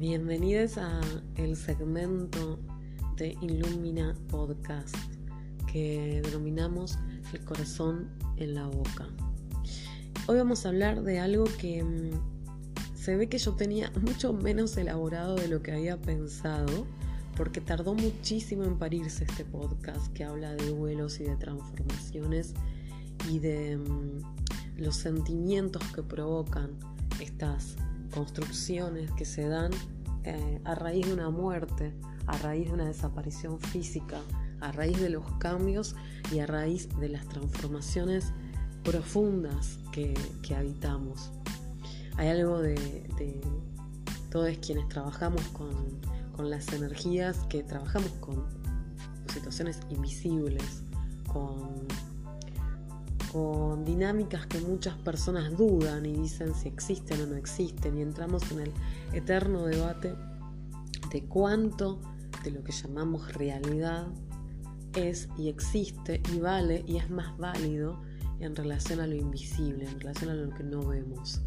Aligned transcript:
Bienvenidos 0.00 0.78
a 0.78 0.98
el 1.36 1.56
segmento 1.56 2.58
de 3.16 3.36
Illumina 3.42 4.16
Podcast 4.30 4.96
que 5.70 6.22
denominamos 6.24 6.98
el 7.34 7.44
corazón 7.44 8.08
en 8.38 8.54
la 8.54 8.66
boca. 8.66 9.06
Hoy 10.26 10.38
vamos 10.38 10.64
a 10.64 10.70
hablar 10.70 11.02
de 11.02 11.18
algo 11.18 11.44
que 11.58 11.84
mm, 11.84 12.12
se 12.94 13.14
ve 13.14 13.28
que 13.28 13.36
yo 13.36 13.52
tenía 13.56 13.92
mucho 14.00 14.32
menos 14.32 14.74
elaborado 14.78 15.34
de 15.34 15.48
lo 15.48 15.60
que 15.60 15.72
había 15.72 16.00
pensado, 16.00 16.86
porque 17.36 17.60
tardó 17.60 17.92
muchísimo 17.92 18.64
en 18.64 18.78
parirse 18.78 19.24
este 19.24 19.44
podcast 19.44 20.10
que 20.14 20.24
habla 20.24 20.54
de 20.54 20.66
duelos 20.70 21.20
y 21.20 21.24
de 21.24 21.36
transformaciones 21.36 22.54
y 23.28 23.38
de 23.38 23.76
mm, 23.76 24.78
los 24.78 24.96
sentimientos 24.96 25.82
que 25.94 26.02
provocan 26.02 26.70
estas 27.20 27.76
construcciones 28.10 29.10
que 29.12 29.24
se 29.24 29.48
dan 29.48 29.70
eh, 30.24 30.60
a 30.64 30.74
raíz 30.74 31.06
de 31.06 31.14
una 31.14 31.30
muerte, 31.30 31.94
a 32.26 32.36
raíz 32.38 32.66
de 32.66 32.74
una 32.74 32.86
desaparición 32.86 33.58
física, 33.58 34.20
a 34.60 34.72
raíz 34.72 35.00
de 35.00 35.10
los 35.10 35.24
cambios 35.38 35.96
y 36.32 36.40
a 36.40 36.46
raíz 36.46 36.88
de 36.98 37.08
las 37.08 37.26
transformaciones 37.28 38.32
profundas 38.84 39.78
que, 39.92 40.14
habitamos. 40.56 41.30
Hay 42.16 42.28
algo 42.28 42.60
de, 42.60 42.76
todos 44.30 44.56
quienes 44.58 44.88
trabajamos 44.88 45.42
con, 45.48 46.00
las 46.38 46.72
energías, 46.72 47.36
que 47.50 47.62
trabajamos 47.62 48.10
con 48.12 48.46
situaciones 49.30 49.78
invisibles, 49.90 50.82
con 51.30 51.86
con 53.32 53.84
dinámicas 53.84 54.46
que 54.46 54.60
muchas 54.60 54.96
personas 54.96 55.56
dudan 55.56 56.04
y 56.06 56.14
dicen 56.14 56.54
si 56.54 56.68
existen 56.68 57.20
o 57.22 57.26
no 57.26 57.36
existen 57.36 57.98
y 57.98 58.02
entramos 58.02 58.50
en 58.50 58.60
el 58.60 58.72
eterno 59.12 59.64
debate 59.64 60.14
de 61.12 61.24
cuánto 61.24 62.00
de 62.44 62.50
lo 62.50 62.64
que 62.64 62.72
llamamos 62.72 63.32
realidad 63.34 64.08
es 64.94 65.28
y 65.38 65.48
existe 65.48 66.22
y 66.34 66.40
vale 66.40 66.84
y 66.86 66.96
es 66.96 67.10
más 67.10 67.36
válido 67.38 68.00
en 68.40 68.56
relación 68.56 69.00
a 69.00 69.06
lo 69.06 69.14
invisible, 69.14 69.84
en 69.84 70.00
relación 70.00 70.30
a 70.30 70.34
lo 70.34 70.50
que 70.54 70.64
no 70.64 70.86
vemos. 70.86 71.40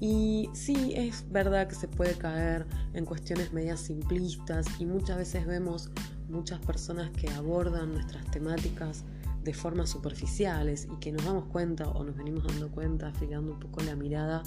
Y 0.00 0.48
sí, 0.52 0.92
es 0.94 1.24
verdad 1.30 1.66
que 1.66 1.74
se 1.74 1.88
puede 1.88 2.14
caer 2.14 2.66
en 2.94 3.04
cuestiones 3.04 3.52
medias 3.52 3.80
simplistas 3.80 4.66
y 4.78 4.86
muchas 4.86 5.16
veces 5.16 5.44
vemos 5.46 5.90
muchas 6.28 6.60
personas 6.60 7.10
que 7.10 7.28
abordan 7.30 7.94
nuestras 7.94 8.24
temáticas 8.30 9.04
de 9.48 9.54
formas 9.54 9.88
superficiales 9.88 10.86
y 10.92 11.00
que 11.00 11.10
nos 11.10 11.24
damos 11.24 11.46
cuenta 11.46 11.88
o 11.88 12.04
nos 12.04 12.14
venimos 12.14 12.46
dando 12.46 12.70
cuenta, 12.70 13.08
afilando 13.08 13.52
un 13.52 13.58
poco 13.58 13.80
la 13.80 13.96
mirada, 13.96 14.42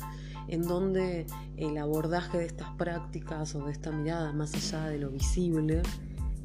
en 0.47 0.61
donde 0.61 1.25
el 1.57 1.75
abordaje 1.79 2.37
de 2.37 2.45
estas 2.45 2.69
prácticas 2.75 3.55
o 3.55 3.65
de 3.65 3.71
esta 3.71 3.91
mirada 3.91 4.31
más 4.31 4.53
allá 4.53 4.85
de 4.89 4.99
lo 4.99 5.09
visible 5.09 5.81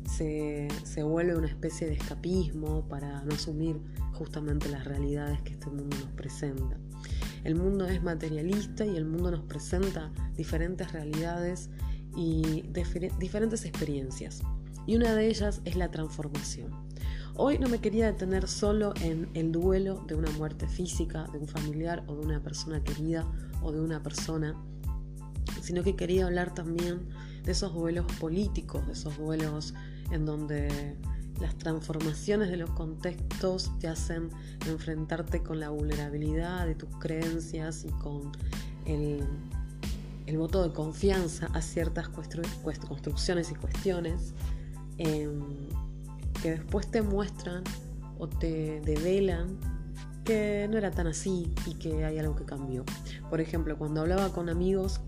se, 0.08 0.68
se 0.84 1.02
vuelve 1.02 1.36
una 1.36 1.48
especie 1.48 1.86
de 1.86 1.96
escapismo 1.96 2.88
para 2.88 3.22
no 3.24 3.34
asumir 3.34 3.78
justamente 4.14 4.70
las 4.70 4.86
realidades 4.86 5.38
que 5.42 5.52
este 5.52 5.66
mundo 5.66 5.94
nos 6.00 6.12
presenta. 6.12 6.78
El 7.44 7.56
mundo 7.56 7.84
es 7.84 8.02
materialista 8.02 8.86
y 8.86 8.96
el 8.96 9.04
mundo 9.04 9.30
nos 9.32 9.42
presenta 9.42 10.10
diferentes 10.34 10.92
realidades 10.92 11.68
y 12.16 12.62
diferentes 13.18 13.66
experiencias. 13.66 14.40
Y 14.86 14.96
una 14.96 15.14
de 15.14 15.26
ellas 15.26 15.60
es 15.66 15.76
la 15.76 15.90
transformación. 15.90 16.85
Hoy 17.38 17.58
no 17.58 17.68
me 17.68 17.80
quería 17.80 18.06
detener 18.06 18.48
solo 18.48 18.94
en 19.02 19.28
el 19.34 19.52
duelo 19.52 20.02
de 20.06 20.14
una 20.14 20.30
muerte 20.32 20.66
física, 20.66 21.26
de 21.32 21.38
un 21.38 21.46
familiar 21.46 22.02
o 22.06 22.14
de 22.14 22.24
una 22.24 22.42
persona 22.42 22.82
querida 22.82 23.26
o 23.60 23.72
de 23.72 23.80
una 23.82 24.02
persona, 24.02 24.56
sino 25.60 25.82
que 25.82 25.94
quería 25.96 26.24
hablar 26.24 26.54
también 26.54 27.08
de 27.44 27.52
esos 27.52 27.74
duelos 27.74 28.06
políticos, 28.18 28.86
de 28.86 28.94
esos 28.94 29.18
duelos 29.18 29.74
en 30.10 30.24
donde 30.24 30.96
las 31.38 31.54
transformaciones 31.58 32.48
de 32.48 32.56
los 32.56 32.70
contextos 32.70 33.70
te 33.80 33.88
hacen 33.88 34.30
enfrentarte 34.66 35.42
con 35.42 35.60
la 35.60 35.68
vulnerabilidad 35.68 36.66
de 36.66 36.74
tus 36.74 36.88
creencias 36.96 37.84
y 37.84 37.90
con 37.90 38.32
el, 38.86 39.26
voto 40.38 40.62
de 40.62 40.72
confianza 40.72 41.48
a 41.52 41.60
ciertas 41.60 42.08
construcciones 42.08 43.50
y 43.50 43.54
cuestiones. 43.56 44.32
Em, 44.96 45.65
que 46.42 46.52
después 46.52 46.90
te 46.90 47.02
muestran 47.02 47.64
o 48.18 48.28
te 48.28 48.80
develan 48.80 49.58
que 50.24 50.66
no 50.70 50.76
era 50.76 50.90
tan 50.90 51.06
así 51.06 51.54
y 51.66 51.74
que 51.74 52.04
hay 52.04 52.18
algo 52.18 52.34
que 52.34 52.44
cambió. 52.44 52.84
Por 53.30 53.40
ejemplo, 53.40 53.78
cuando 53.78 54.00
hablaba 54.00 54.32
con 54.32 54.48
amigos 54.48 55.00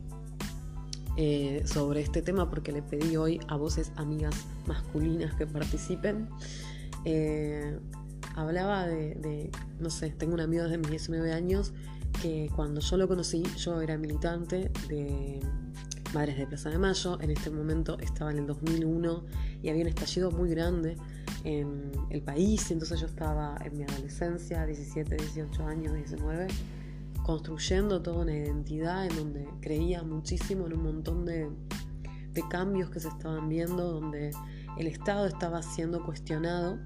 eh, 1.17 1.63
sobre 1.67 2.01
este 2.01 2.23
tema, 2.23 2.49
porque 2.49 2.71
le 2.73 2.83
pedí 2.83 3.17
hoy 3.17 3.41
a 3.49 3.57
voces 3.57 3.91
amigas 3.97 4.35
masculinas 4.67 5.35
que 5.35 5.47
participen, 5.47 6.29
eh, 7.05 7.77
hablaba 8.37 8.87
de, 8.87 9.51
no 9.81 9.91
sé, 9.91 10.11
tengo 10.11 10.35
un 10.35 10.41
amigo 10.41 10.63
desde 10.63 10.79
mis 10.79 10.91
19 10.91 11.33
años 11.33 11.73
que 12.23 12.49
cuando 12.55 12.81
yo 12.81 12.97
lo 12.97 13.09
conocí, 13.09 13.43
yo 13.57 13.81
era 13.81 13.99
militante 13.99 14.71
de 14.89 15.41
Madres 16.15 16.39
de 16.39 16.47
Plaza 16.47 16.71
de 16.71 16.79
Mayo, 16.79 17.21
en 17.21 17.31
este 17.31 17.51
momento 17.51 17.99
estaba 17.99 18.31
en 18.31 18.39
el 18.39 18.47
2001 18.47 19.25
y 19.63 19.69
había 19.69 19.83
un 19.83 19.89
estallido 19.89 20.31
muy 20.31 20.51
grande 20.51 20.97
en 21.45 21.93
el 22.11 22.23
país, 22.23 22.71
entonces 22.71 23.01
yo 23.01 23.07
estaba 23.07 23.57
en 23.65 23.77
mi 23.77 23.85
adolescencia, 23.85 24.67
17, 24.67 25.17
18 25.17 25.67
años, 25.67 25.95
19, 25.95 26.49
construyendo 27.25 28.03
toda 28.03 28.23
una 28.23 28.35
identidad 28.35 29.07
en 29.07 29.17
donde 29.17 29.49
creía 29.61 30.03
muchísimo 30.03 30.67
en 30.67 30.75
un 30.75 30.83
montón 30.83 31.25
de, 31.25 31.51
cambios 32.49 32.89
que 32.91 33.01
se 33.01 33.09
estaban 33.09 33.49
viendo, 33.49 33.93
donde 33.93 34.31
el 34.79 34.87
Estado 34.87 35.27
estaba 35.27 35.61
siendo 35.61 36.05
cuestionado. 36.05 36.79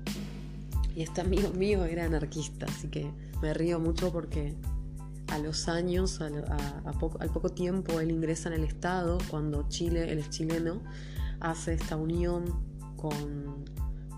Y 0.97 1.03
este 1.03 1.21
amigo 1.21 1.51
mío 1.51 1.85
era 1.85 2.07
anarquista, 2.07 2.65
así 2.67 2.89
que 2.89 3.13
me 3.43 3.53
río 3.53 3.79
mucho 3.79 4.11
porque 4.11 4.57
a 5.29 5.39
los 5.39 5.69
años, 5.69 6.21
poco, 6.99 7.21
al 7.21 7.31
poco 7.31 7.51
tiempo, 7.51 8.01
él 8.01 8.11
ingresa 8.11 8.49
en 8.49 8.55
el 8.55 8.65
Estado 8.65 9.19
cuando 9.31 9.69
Chile, 9.69 10.11
él 10.11 10.19
es 10.21 10.31
chileno, 10.31 10.83
hace 11.41 11.75
esta 11.75 11.97
unión 11.97 12.45
con 12.97 13.65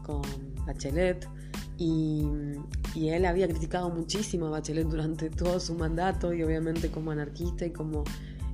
con 0.05 0.23
Bachelet 0.67 1.29
y, 1.77 2.25
él 2.95 3.25
había 3.27 3.49
criticado 3.49 3.91
muchísimo 3.91 4.47
a 4.47 4.51
Bachelet 4.51 4.87
durante 4.87 5.29
todo 5.29 5.59
su 5.59 5.75
mandato 5.75 6.33
y 6.33 6.43
obviamente 6.43 6.91
como 6.91 7.11
anarquista 7.11 7.67
y 7.67 7.73
como 7.73 8.05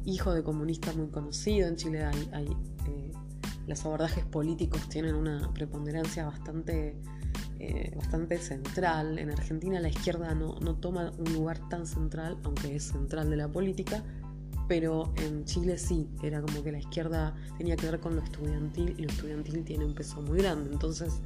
hijo 0.07 0.33
de 0.33 0.43
comunista 0.43 0.93
muy 0.95 1.09
conocido 1.09 1.69
en 1.69 1.77
Chile 1.77 2.05
hay, 2.33 2.49
eh, 2.89 3.13
los 3.67 3.85
abordajes 3.85 4.25
políticos 4.25 4.89
tienen 4.89 5.15
una 5.15 5.53
preponderancia 5.53 6.25
bastante 6.25 6.97
eh, 7.63 7.93
bastante 7.95 8.39
central. 8.39 9.19
En 9.19 9.31
Argentina 9.31 9.79
la 9.81 9.91
izquierda 9.91 10.35
no, 10.35 10.57
no, 10.61 10.77
toma 10.77 11.13
un 11.19 11.35
lugar 11.35 11.69
tan 11.69 11.87
central, 11.87 12.39
aunque 12.43 12.77
es 12.77 12.85
central 12.85 13.29
de 13.29 13.37
la 13.37 13.49
política, 13.49 14.03
pero 14.67 15.13
en 15.17 15.45
Chile 15.45 15.77
sí, 15.77 16.09
era 16.23 16.41
como 16.41 16.63
que 16.63 16.73
la 16.73 16.79
izquierda 16.79 17.35
tenía 17.59 17.77
que 17.77 17.91
ver 17.91 18.01
con 18.01 18.17
lo 18.17 18.23
estudiantil 18.23 18.95
y 18.97 19.03
lo 19.03 19.09
estudiantil 19.11 19.63
tiene 19.65 19.85
un 19.85 19.95
peso 19.95 20.23
muy 20.23 20.39
grande. 20.39 20.71
Entonces 20.73 21.21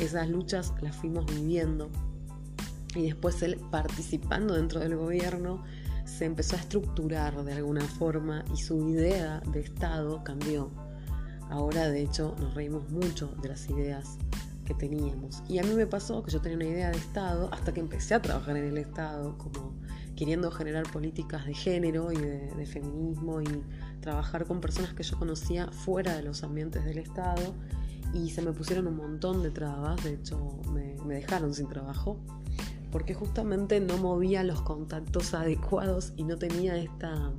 esas 0.00 0.28
luchas 0.28 0.72
las 0.80 0.96
fuimos 0.96 1.26
viviendo 1.26 1.90
y 2.94 3.02
después 3.02 3.42
él 3.42 3.60
participando 3.70 4.54
dentro 4.54 4.80
del 4.80 4.96
gobierno 4.96 5.62
se 6.04 6.24
empezó 6.24 6.56
a 6.56 6.60
estructurar 6.60 7.44
de 7.44 7.52
alguna 7.52 7.82
forma 7.82 8.44
y 8.52 8.56
su 8.56 8.88
idea 8.88 9.40
de 9.52 9.60
Estado 9.60 10.24
cambió. 10.24 10.70
Ahora 11.50 11.88
de 11.88 12.02
hecho 12.02 12.34
nos 12.40 12.54
reímos 12.54 12.88
mucho 12.90 13.34
de 13.42 13.48
las 13.48 13.68
ideas 13.68 14.18
que 14.64 14.74
teníamos. 14.74 15.42
Y 15.48 15.58
a 15.58 15.62
mí 15.62 15.74
me 15.74 15.86
pasó 15.86 16.22
que 16.22 16.30
yo 16.30 16.40
tenía 16.40 16.56
una 16.56 16.66
idea 16.66 16.90
de 16.90 16.96
Estado 16.96 17.48
hasta 17.52 17.72
que 17.72 17.80
empecé 17.80 18.14
a 18.14 18.22
trabajar 18.22 18.56
en 18.56 18.64
el 18.64 18.78
Estado 18.78 19.36
como 19.38 19.74
queriendo 20.16 20.50
generar 20.50 20.90
políticas 20.90 21.46
de 21.46 21.54
género 21.54 22.10
y 22.10 22.16
de, 22.16 22.66
feminismo 22.66 23.40
y 23.40 23.62
trabajar 24.00 24.46
con 24.46 24.60
personas 24.60 24.92
que 24.92 25.04
yo 25.04 25.16
conocía 25.16 25.68
fuera 25.68 26.16
de 26.16 26.22
los 26.22 26.42
ambientes 26.42 26.84
del 26.84 26.98
Estado 26.98 27.54
y 28.12 28.30
se 28.30 28.42
me 28.42 28.52
pusieron 28.52 28.86
un 28.86 28.96
montón 28.96 29.42
de 29.42 29.50
trabas, 29.50 30.02
de 30.04 30.14
hecho 30.14 30.60
me, 30.72 30.96
dejaron 31.14 31.54
sin 31.54 31.68
trabajo 31.68 32.18
porque 32.90 33.12
justamente 33.14 33.80
no 33.80 33.98
movía 33.98 34.42
los 34.44 34.62
contactos 34.62 35.34
adecuados 35.34 36.12
y 36.16 36.24
no 36.24 36.38
tenía 36.38 36.76
esta, 36.76 37.32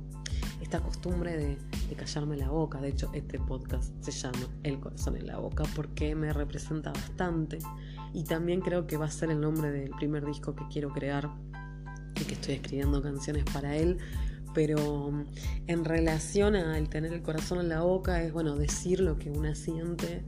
esta 0.60 0.80
costumbre 0.80 1.36
de, 1.36 1.58
de, 1.88 1.94
callarme 1.96 2.36
la 2.36 2.50
boca. 2.50 2.80
De 2.80 2.88
hecho, 2.88 3.10
este 3.12 3.40
podcast 3.40 3.92
se 4.00 4.12
llama 4.12 4.46
El 4.62 4.78
corazón 4.78 5.16
en 5.16 5.26
la 5.26 5.38
boca 5.38 5.64
porque 5.74 6.14
me 6.14 6.32
representa 6.32 6.92
bastante 6.92 7.58
y 8.12 8.22
también 8.22 8.60
creo 8.60 8.86
que 8.86 8.96
va 8.96 9.06
a 9.06 9.10
ser 9.10 9.30
el 9.30 9.40
nombre 9.40 9.72
del 9.72 9.90
primer 9.90 10.24
disco 10.24 10.54
que 10.54 10.64
quiero 10.68 10.92
crear 10.92 11.30
que 12.24 12.34
estoy 12.34 12.54
escribiendo 12.54 13.02
canciones 13.02 13.44
para 13.52 13.76
él, 13.76 13.98
pero 14.54 15.10
mm, 15.10 15.26
en 15.66 15.84
relación 15.84 16.56
al 16.56 16.88
tener 16.88 17.12
el 17.12 17.22
corazón 17.22 17.60
en 17.60 17.68
la 17.68 17.82
boca 17.82 18.22
es 18.22 18.32
bueno 18.32 18.56
decir 18.56 19.00
lo 19.00 19.18
que 19.18 19.30
una 19.30 19.54
siente 19.54 20.22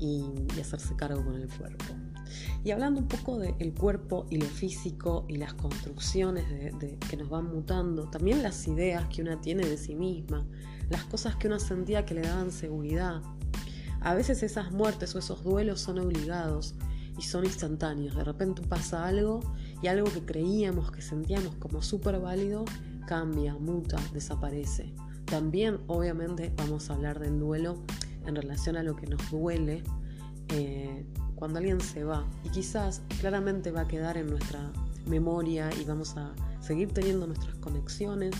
y, 0.00 0.24
hacerse 0.60 0.96
cargo 0.96 1.24
con 1.24 1.36
el 1.36 1.48
cuerpo. 1.48 1.84
Y 2.64 2.70
hablando 2.70 3.00
un 3.00 3.08
poco 3.08 3.38
del 3.38 3.74
cuerpo 3.74 4.26
y 4.30 4.38
lo 4.38 4.46
físico 4.46 5.24
y 5.28 5.36
las 5.36 5.54
construcciones 5.54 6.44
que 7.08 7.16
nos 7.16 7.28
van 7.28 7.46
mutando, 7.46 8.08
también 8.08 8.42
las 8.42 8.66
ideas 8.66 9.06
que 9.08 9.22
una 9.22 9.40
tiene 9.40 9.66
de 9.66 9.76
sí 9.76 9.94
misma, 9.94 10.46
las 10.88 11.04
cosas 11.04 11.36
que 11.36 11.48
uno 11.48 11.58
sentía 11.58 12.04
que 12.04 12.14
le 12.14 12.22
daban 12.22 12.50
seguridad. 12.50 13.22
A 14.00 14.14
veces 14.14 14.42
esas 14.42 14.72
muertes 14.72 15.14
o 15.14 15.18
esos 15.18 15.44
duelos 15.44 15.80
son 15.80 15.98
obligados 15.98 16.74
y 17.18 17.22
son 17.22 17.44
instantáneos. 17.44 18.16
De 18.16 18.24
repente 18.24 18.62
pasa 18.62 19.06
algo 19.06 19.40
y 19.82 19.88
algo 19.88 20.10
que 20.10 20.24
creíamos, 20.24 20.90
que 20.90 21.02
sentíamos 21.02 21.54
como 21.56 21.82
súper 21.82 22.18
válido, 22.18 22.64
cambia, 23.06 23.54
muta, 23.54 23.98
desaparece. 24.12 24.94
También, 25.26 25.80
obviamente, 25.86 26.52
vamos 26.56 26.90
a 26.90 26.94
hablar 26.94 27.20
del 27.20 27.38
duelo 27.38 27.82
en 28.26 28.36
relación 28.36 28.76
a 28.76 28.82
lo 28.82 28.96
que 28.96 29.06
nos 29.06 29.30
duele 29.30 29.82
eh, 30.48 31.04
cuando 31.34 31.58
alguien 31.58 31.80
se 31.80 32.04
va. 32.04 32.26
Y 32.44 32.50
quizás 32.50 33.02
claramente 33.20 33.70
va 33.70 33.82
a 33.82 33.88
quedar 33.88 34.16
en 34.16 34.28
nuestra 34.28 34.72
memoria 35.06 35.70
y 35.80 35.84
vamos 35.84 36.16
a 36.16 36.32
seguir 36.60 36.92
teniendo 36.92 37.26
nuestras 37.26 37.56
conexiones, 37.56 38.34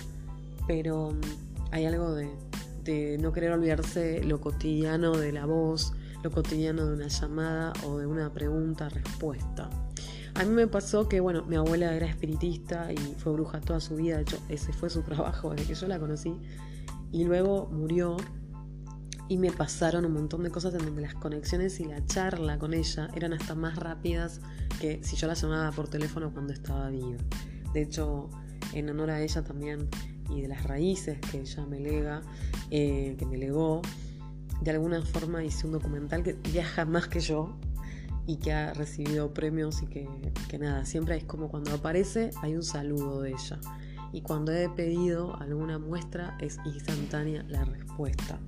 pero 0.66 1.12
mm, 1.12 1.72
hay 1.72 1.86
algo 1.86 2.14
de, 2.14 2.30
de 2.84 3.18
no 3.18 3.32
querer 3.32 3.52
olvidarse 3.52 4.22
lo 4.24 4.40
cotidiano 4.40 5.16
de 5.16 5.32
la 5.32 5.46
voz, 5.46 5.92
lo 6.22 6.30
cotidiano 6.30 6.86
de 6.86 6.94
una 6.94 7.08
llamada 7.08 7.72
o 7.86 7.98
de 7.98 8.06
una 8.06 8.32
pregunta-respuesta. 8.32 9.70
A 10.34 10.44
mí 10.44 10.50
me 10.50 10.66
pasó 10.66 11.08
que, 11.08 11.20
bueno, 11.20 11.44
mi 11.44 11.56
abuela 11.56 11.94
era 11.94 12.06
espiritista 12.06 12.92
y 12.92 12.96
fue 12.96 13.32
bruja 13.32 13.60
toda 13.60 13.80
su 13.80 13.96
vida, 13.96 14.16
de 14.16 14.22
hecho 14.22 14.38
ese 14.48 14.72
fue 14.72 14.90
su 14.90 15.02
trabajo 15.04 15.50
desde 15.50 15.66
que 15.66 15.74
yo 15.74 15.88
la 15.88 15.98
conocí, 15.98 16.34
y 17.12 17.24
luego 17.24 17.68
murió 17.72 18.16
y 19.30 19.38
me 19.38 19.52
pasaron 19.52 20.04
un 20.04 20.12
montón 20.12 20.42
de 20.42 20.50
cosas 20.50 20.74
en 20.74 20.84
donde 20.84 21.02
las 21.02 21.14
conexiones 21.14 21.78
y 21.78 21.84
la 21.84 22.04
charla 22.04 22.58
con 22.58 22.74
ella 22.74 23.08
eran 23.14 23.32
hasta 23.32 23.54
más 23.54 23.76
rápidas 23.76 24.40
que 24.80 24.98
si 25.04 25.14
yo 25.14 25.28
la 25.28 25.34
llamaba 25.34 25.70
por 25.70 25.86
teléfono 25.86 26.32
cuando 26.32 26.52
estaba 26.52 26.90
viva. 26.90 27.16
De 27.72 27.82
hecho, 27.82 28.28
en 28.72 28.90
honor 28.90 29.10
a 29.10 29.22
ella 29.22 29.44
también 29.44 29.88
y 30.30 30.40
de 30.40 30.48
las 30.48 30.64
raíces 30.64 31.20
que 31.20 31.42
ella 31.42 31.64
me 31.64 31.78
lega, 31.78 32.22
eh, 32.72 33.14
que 33.16 33.24
me 33.24 33.38
legó, 33.38 33.82
de 34.62 34.72
alguna 34.72 35.00
forma 35.02 35.44
hice 35.44 35.64
un 35.64 35.74
documental 35.74 36.24
que 36.24 36.32
viaja 36.32 36.84
más 36.84 37.06
que 37.06 37.20
yo 37.20 37.56
y 38.26 38.38
que 38.38 38.52
ha 38.52 38.74
recibido 38.74 39.32
premios 39.32 39.80
y 39.82 39.86
que, 39.86 40.08
que 40.48 40.58
nada, 40.58 40.84
siempre 40.84 41.16
es 41.16 41.22
como 41.22 41.48
cuando 41.48 41.72
aparece 41.72 42.30
hay 42.42 42.56
un 42.56 42.64
saludo 42.64 43.20
de 43.20 43.30
ella. 43.30 43.60
Y 44.12 44.22
cuando 44.22 44.50
he 44.50 44.68
pedido 44.68 45.36
alguna 45.40 45.78
muestra 45.78 46.36
es 46.40 46.58
instantánea 46.64 47.44
la 47.44 47.64
respuesta. 47.64 48.40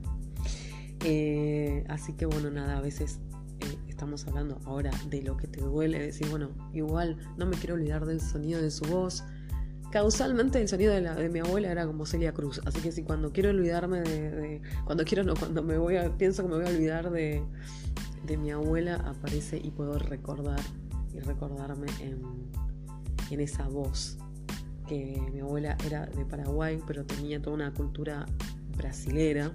Eh, 1.04 1.84
así 1.88 2.12
que 2.14 2.26
bueno, 2.26 2.50
nada, 2.50 2.78
a 2.78 2.80
veces 2.80 3.20
eh, 3.60 3.78
estamos 3.88 4.26
hablando 4.26 4.60
ahora 4.64 4.90
de 5.08 5.22
lo 5.22 5.36
que 5.36 5.48
te 5.48 5.60
duele, 5.60 5.98
decir, 5.98 6.28
bueno, 6.28 6.50
igual 6.72 7.16
no 7.36 7.46
me 7.46 7.56
quiero 7.56 7.74
olvidar 7.74 8.06
del 8.06 8.20
sonido 8.20 8.60
de 8.60 8.70
su 8.70 8.84
voz, 8.84 9.24
causalmente 9.92 10.60
el 10.60 10.68
sonido 10.68 10.92
de, 10.94 11.28
mi 11.28 11.38
abuela 11.38 11.70
era 11.70 11.86
como 11.86 12.06
Celia 12.06 12.32
Cruz. 12.32 12.60
Así 12.64 12.80
que 12.80 12.90
si 12.90 13.04
cuando 13.04 13.30
quiero 13.30 13.50
olvidarme 13.50 14.00
de, 14.00 14.62
Cuando 14.84 15.04
quiero, 15.04 15.22
no, 15.22 15.34
cuando 15.34 15.62
me 15.62 15.76
voy 15.76 15.96
a. 15.96 16.16
Pienso 16.16 16.42
que 16.42 16.48
me 16.48 16.56
voy 16.56 16.66
a 16.66 16.70
olvidar 16.70 17.10
de, 17.10 17.44
de 18.26 18.36
mi 18.36 18.50
abuela, 18.50 18.96
aparece 18.96 19.60
y 19.62 19.70
puedo 19.70 19.98
recordar 19.98 20.60
y 21.14 21.20
recordarme 21.20 21.86
en, 22.00 22.22
en 23.30 23.40
esa 23.40 23.68
voz. 23.68 24.18
Que 24.88 25.22
mi 25.32 25.40
abuela 25.40 25.76
era 25.86 26.06
de 26.06 26.24
Paraguay, 26.24 26.78
pero 26.86 27.04
tenía 27.04 27.40
toda 27.40 27.54
una 27.54 27.72
cultura 27.72 28.26
brasilera. 28.76 29.52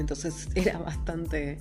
Entonces 0.00 0.48
era 0.54 0.78
bastante, 0.78 1.58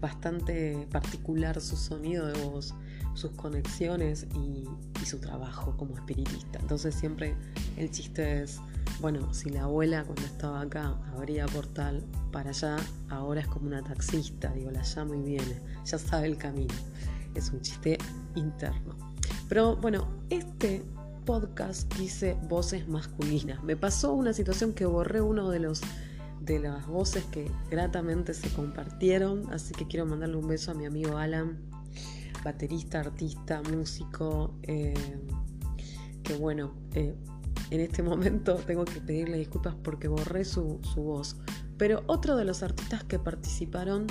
bastante 0.00 0.86
particular 0.90 1.60
su 1.60 1.76
sonido 1.76 2.26
de 2.26 2.42
voz 2.44 2.74
sus 3.14 3.30
conexiones 3.32 4.26
y, 4.34 4.64
su 5.04 5.18
trabajo 5.18 5.76
como 5.76 5.94
espiritista. 5.94 6.58
Entonces 6.60 6.94
siempre 6.94 7.36
el 7.76 7.90
chiste 7.90 8.42
es, 8.42 8.58
bueno, 9.02 9.34
si 9.34 9.50
la 9.50 9.64
abuela 9.64 10.02
cuando 10.02 10.22
estaba 10.22 10.62
acá 10.62 10.96
abría 11.14 11.44
portal 11.44 12.02
para 12.32 12.50
allá, 12.50 12.76
ahora 13.10 13.42
es 13.42 13.46
como 13.46 13.66
una 13.66 13.82
taxista, 13.82 14.50
digo, 14.54 14.70
la 14.70 14.82
llama 14.82 15.14
y 15.14 15.20
viene, 15.20 15.60
ya 15.84 15.98
sabe 15.98 16.26
el 16.26 16.38
camino. 16.38 16.72
Es 17.34 17.50
un 17.50 17.60
chiste 17.60 17.98
interno. 18.34 18.96
Pero 19.46 19.76
bueno, 19.76 20.08
este 20.30 20.82
podcast 21.26 21.92
quise 21.92 22.34
voces 22.48 22.88
masculinas. 22.88 23.62
Me 23.62 23.76
pasó 23.76 24.14
una 24.14 24.32
situación 24.32 24.72
que 24.72 24.86
borré 24.86 25.20
uno 25.20 25.50
de 25.50 25.58
los 25.58 25.82
de 26.44 26.58
las 26.58 26.86
voces 26.86 27.24
que 27.24 27.50
gratamente 27.70 28.34
se 28.34 28.50
compartieron, 28.50 29.50
así 29.52 29.72
que 29.72 29.86
quiero 29.86 30.06
mandarle 30.06 30.36
un 30.36 30.48
beso 30.48 30.70
a 30.70 30.74
mi 30.74 30.84
amigo 30.84 31.16
Alan, 31.16 31.58
baterista, 32.44 33.00
artista, 33.00 33.62
músico, 33.62 34.54
eh, 34.62 34.94
que 36.22 36.36
bueno, 36.36 36.74
eh, 36.94 37.14
en 37.70 37.80
este 37.80 38.02
momento 38.02 38.54
tengo 38.66 38.84
que 38.84 39.00
pedirle 39.00 39.38
disculpas 39.38 39.74
porque 39.82 40.08
borré 40.08 40.44
su, 40.44 40.80
voz. 40.96 41.36
Pero 41.78 42.02
otro 42.06 42.36
de 42.36 42.44
los 42.44 42.62
artistas 42.62 43.02
que 43.04 43.18
participaron 43.18 44.06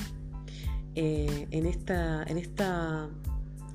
eh, 0.96 1.48
en, 1.52 1.66
esta, 1.66 2.24
en 2.24 2.38
esta, 2.38 3.10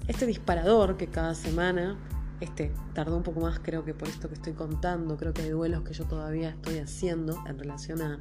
este 0.09 0.27
disparador 0.27 0.97
que 0.97 1.07
cada 1.07 1.35
semana, 1.35 1.97
este 2.41 2.73
tardó 2.95 3.17
un 3.17 3.23
poco 3.23 3.41
más 3.41 3.59
creo 3.59 3.85
que 3.85 3.95
por 3.95 4.09
esto 4.09 4.29
que 4.29 4.35
estoy 4.35 4.53
contando, 4.53 5.17
creo 5.17 5.33
que 5.33 5.43
hay 5.43 5.51
duelos 5.51 5.83
que 5.83 5.93
yo 5.93 6.05
todavía 6.05 6.51
estoy 6.51 6.79
haciendo 6.79 7.43
en 7.47 7.59
relación 7.59 8.03
a, 8.03 8.21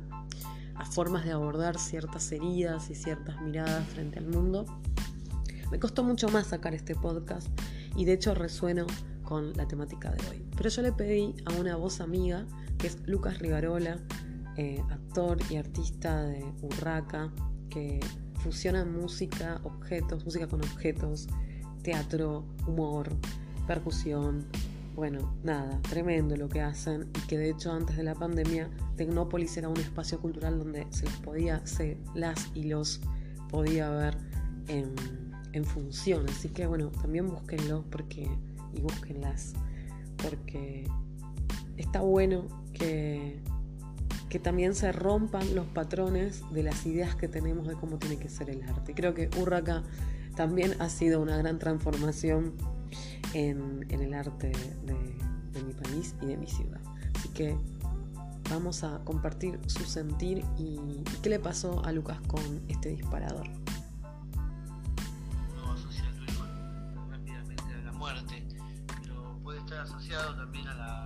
formas 0.92 1.26
de 1.26 1.32
abordar 1.32 1.80
ciertas 1.80 2.32
heridas 2.32 2.90
y 2.92 2.96
ciertas 2.96 3.42
miradas 3.42 3.88
frente 3.88 4.20
al 4.20 4.28
mundo. 4.28 4.66
Me 5.72 5.80
costó 5.80 6.04
mucho 6.04 6.30
más 6.30 6.48
sacar 6.48 6.76
este 6.76 6.94
podcast 6.94 7.48
y 7.96 8.06
de 8.06 8.14
hecho 8.14 8.36
resueno 8.36 8.86
con 9.24 9.54
la 9.54 9.68
temática 9.68 10.12
de 10.12 10.28
hoy. 10.30 10.46
Pero 10.56 10.70
yo 10.70 10.82
le 10.84 10.94
pedí 10.94 11.36
a 11.46 11.54
una 11.60 11.76
voz 11.76 12.00
amiga, 12.00 12.46
que 12.78 12.88
es 12.88 13.00
Lucas 13.08 13.40
Rivarola, 13.40 13.98
eh, 14.56 14.82
actor 14.92 15.40
y 15.50 15.58
artista 15.58 16.24
de 16.24 16.46
Urraca, 16.62 17.34
que 17.70 18.00
fusiona 18.36 18.86
música, 18.86 19.60
objetos, 19.64 20.24
música 20.26 20.48
con 20.48 20.62
objetos, 20.62 21.28
teatro, 21.82 22.46
humor, 22.68 23.18
percusión. 23.68 24.46
Bueno, 24.96 25.38
nada, 25.44 25.80
tremendo 25.84 26.36
lo 26.36 26.50
que 26.50 26.62
hacen 26.62 27.10
y 27.16 27.28
que 27.28 27.38
de 27.38 27.52
hecho 27.52 27.72
antes 27.72 27.98
de 27.98 28.04
la 28.04 28.16
pandemia 28.16 28.70
Tecnópolis 28.96 29.56
era 29.58 29.70
un 29.70 29.78
espacio 29.78 30.20
cultural 30.20 30.58
donde 30.58 30.88
se 30.90 31.06
les 31.06 31.18
podía, 31.18 31.66
se 31.68 32.00
las 32.16 32.50
y 32.56 32.64
los 32.64 33.02
podía 33.50 33.92
ver 33.92 34.18
en 34.68 34.96
en 35.58 35.66
función. 35.66 36.26
Así 36.30 36.50
que 36.50 36.68
bueno, 36.68 36.90
también 36.90 37.28
búsquenlo 37.28 37.84
porque, 37.90 38.30
y 38.74 38.82
búsquenlas, 38.82 39.54
porque 40.22 40.88
está 41.76 42.02
bueno 42.02 42.48
que, 42.74 43.40
que 44.30 44.40
también 44.40 44.76
se 44.76 44.92
rompan 44.92 45.56
los 45.56 45.66
patrones 45.68 46.44
de 46.52 46.64
las 46.64 46.86
ideas 46.86 47.16
que 47.16 47.28
tenemos 47.28 47.68
de 47.68 47.76
cómo 47.76 47.98
tiene 47.98 48.18
que 48.18 48.30
ser 48.30 48.50
el 48.50 48.64
arte. 48.64 48.94
Creo 48.94 49.14
que 49.14 49.30
Urraca 49.40 49.84
también 50.36 50.80
ha 50.80 50.90
sido 50.90 51.22
una 51.22 51.38
gran 51.38 51.60
transformación 51.60 52.54
en, 53.34 53.86
el 53.90 54.14
arte 54.14 54.52
de, 54.84 55.64
mi 55.64 55.74
país 55.74 56.16
y 56.22 56.28
de 56.28 56.38
mi 56.38 56.48
ciudad. 56.48 56.80
Así 57.16 57.30
que 57.30 57.58
vamos 58.50 58.84
a 58.84 59.00
compartir 59.04 59.60
su 59.66 59.84
sentir 59.86 60.46
y 60.58 61.04
qué 61.24 61.30
le 61.30 61.40
pasó 61.40 61.84
a 61.84 61.92
Lucas 61.92 62.20
con 62.28 62.62
este 62.68 62.90
disparador. 62.90 63.48
también 70.38 70.68
a 70.68 70.74
la 70.76 70.97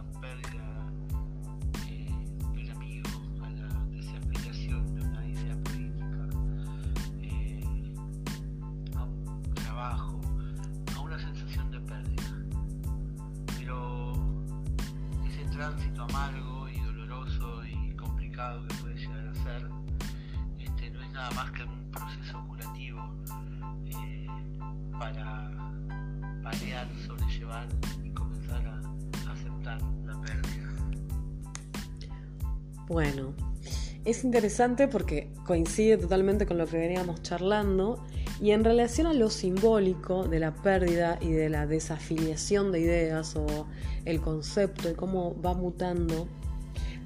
interesante 34.31 34.87
porque 34.87 35.29
coincide 35.45 35.97
totalmente 35.97 36.45
con 36.45 36.57
lo 36.57 36.65
que 36.65 36.77
veníamos 36.77 37.21
charlando 37.21 38.01
y 38.39 38.51
en 38.51 38.63
relación 38.63 39.05
a 39.07 39.13
lo 39.13 39.29
simbólico 39.29 40.23
de 40.23 40.39
la 40.39 40.55
pérdida 40.55 41.19
y 41.19 41.31
de 41.31 41.49
la 41.49 41.67
desafiliación 41.67 42.71
de 42.71 42.79
ideas 42.79 43.35
o 43.35 43.67
el 44.05 44.21
concepto 44.21 44.89
y 44.89 44.93
cómo 44.93 45.35
va 45.41 45.53
mutando, 45.53 46.29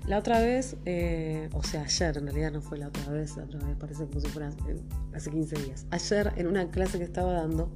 la 0.05 0.19
otra 0.19 0.39
vez, 0.39 0.77
eh, 0.85 1.49
o 1.53 1.63
sea, 1.63 1.81
ayer, 1.81 2.15
en 2.15 2.25
realidad 2.25 2.51
no 2.51 2.61
fue 2.61 2.77
la 2.77 2.89
otra 2.89 3.11
vez, 3.11 3.35
la 3.37 3.45
otra 3.45 3.59
vez 3.65 3.75
parece 3.75 4.05
como 4.05 4.19
si 4.19 4.27
fuera 4.27 4.51
hace 5.15 5.31
15 5.31 5.55
días, 5.63 5.87
ayer 5.89 6.31
en 6.35 6.45
una 6.45 6.69
clase 6.69 6.99
que 6.99 7.05
estaba 7.05 7.33
dando, 7.33 7.71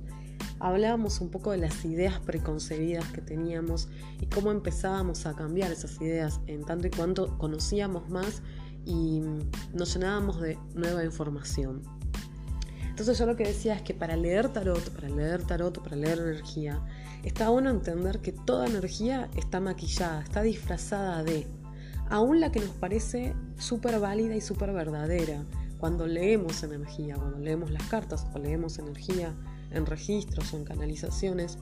hablábamos 0.60 1.22
un 1.22 1.32
poco 1.32 1.50
de 1.54 1.58
las 1.58 1.84
ideas 1.86 2.20
preconcebidas 2.20 3.12
que 3.14 3.22
teníamos 3.22 3.90
y 4.22 4.28
cómo 4.28 4.52
empezábamos 4.52 5.26
a 5.26 5.36
cambiar 5.36 5.72
esas 5.72 6.00
ideas 6.02 6.40
en 6.46 6.64
tanto 6.66 6.86
y 6.86 6.92
cuanto 6.92 7.36
conocíamos 7.40 8.10
más 8.10 8.44
y 8.86 9.22
nos 9.74 9.94
llenábamos 9.94 10.42
de 10.42 10.58
nueva 10.74 11.04
información. 11.04 11.82
Entonces 13.00 13.18
yo 13.18 13.26
lo 13.26 13.38
que 13.38 13.46
decía 13.46 13.76
es 13.76 13.82
que 13.82 13.94
para 13.94 14.18
leer 14.18 14.50
tarot, 14.50 14.90
para 14.90 15.08
leer 15.08 15.44
tarot, 15.44 15.82
para 15.82 15.96
leer 15.96 16.20
energía, 16.20 16.82
está 17.24 17.48
bueno 17.50 17.70
entender 17.70 18.20
que 18.20 18.34
toda 18.34 18.68
energía 18.68 19.30
está 19.38 19.62
maquillada, 19.62 20.22
está 20.22 20.42
disfrazada 20.42 21.24
de, 21.24 21.48
aún 22.10 22.42
la 22.42 22.52
que 22.52 22.60
nos 22.60 22.72
parece 22.72 23.36
súper 23.58 24.00
válida 24.00 24.36
y 24.36 24.42
súper 24.42 24.74
verdadera. 24.74 25.46
Cuando 25.78 26.08
leemos 26.08 26.62
energía, 26.64 27.16
cuando 27.16 27.40
leemos 27.40 27.72
las 27.72 27.84
cartas 27.84 28.28
o 28.34 28.38
leemos 28.38 28.80
energía 28.80 29.34
en 29.72 29.86
registros 29.86 30.54
o 30.54 30.58
en 30.58 30.66
canalizaciones, 30.66 31.58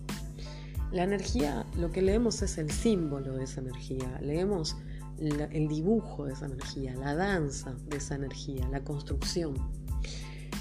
la 0.92 1.04
energía, 1.04 1.68
lo 1.78 1.92
que 1.92 2.02
leemos 2.02 2.42
es 2.42 2.58
el 2.58 2.72
símbolo 2.72 3.34
de 3.34 3.44
esa 3.44 3.62
energía, 3.62 4.20
leemos 4.22 4.78
el 5.20 5.68
dibujo 5.68 6.26
de 6.26 6.34
esa 6.34 6.46
energía, 6.46 6.96
la 6.96 7.16
danza 7.16 7.76
de 7.88 7.98
esa 7.98 8.16
energía, 8.16 8.68
la 8.70 8.84
construcción. 8.84 9.56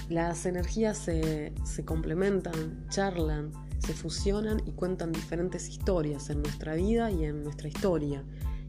Las 0.09 0.45
energías 0.45 0.97
se, 0.97 1.53
se 1.63 1.85
complementan, 1.85 2.87
charlan, 2.89 3.51
se 3.79 3.93
fusionan 3.93 4.61
y 4.65 4.71
cuentan 4.71 5.11
diferentes 5.11 5.67
historias 5.69 6.29
en 6.29 6.41
nuestra 6.41 6.75
vida 6.75 7.11
y 7.11 7.25
en 7.25 7.43
nuestra 7.43 7.67
historia. 7.67 8.23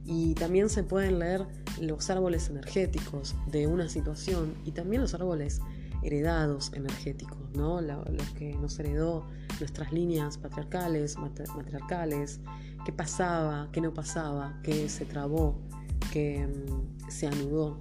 Y 0.05 0.35
también 0.35 0.69
se 0.69 0.83
pueden 0.83 1.19
leer 1.19 1.47
los 1.81 2.09
árboles 2.11 2.49
energéticos 2.49 3.37
de 3.47 3.67
una 3.67 3.89
situación 3.89 4.55
y 4.65 4.73
también 4.73 5.03
los 5.03 5.15
árboles 5.15 5.61
heredados 6.03 6.73
energéticos, 6.75 7.39
¿no? 7.55 7.81
los 7.81 8.31
que 8.37 8.55
nos 8.55 8.79
heredó 8.79 9.27
nuestras 9.59 9.93
líneas 9.93 10.39
patriarcales, 10.39 11.17
matriarcales, 11.19 12.41
qué 12.85 12.93
pasaba, 12.93 13.69
qué 13.73 13.81
no 13.81 13.93
pasaba, 13.93 14.61
qué 14.63 14.89
se 14.89 15.05
trabó, 15.05 15.61
qué 16.13 16.47
mm, 16.47 17.11
se 17.11 17.27
anudó, 17.27 17.79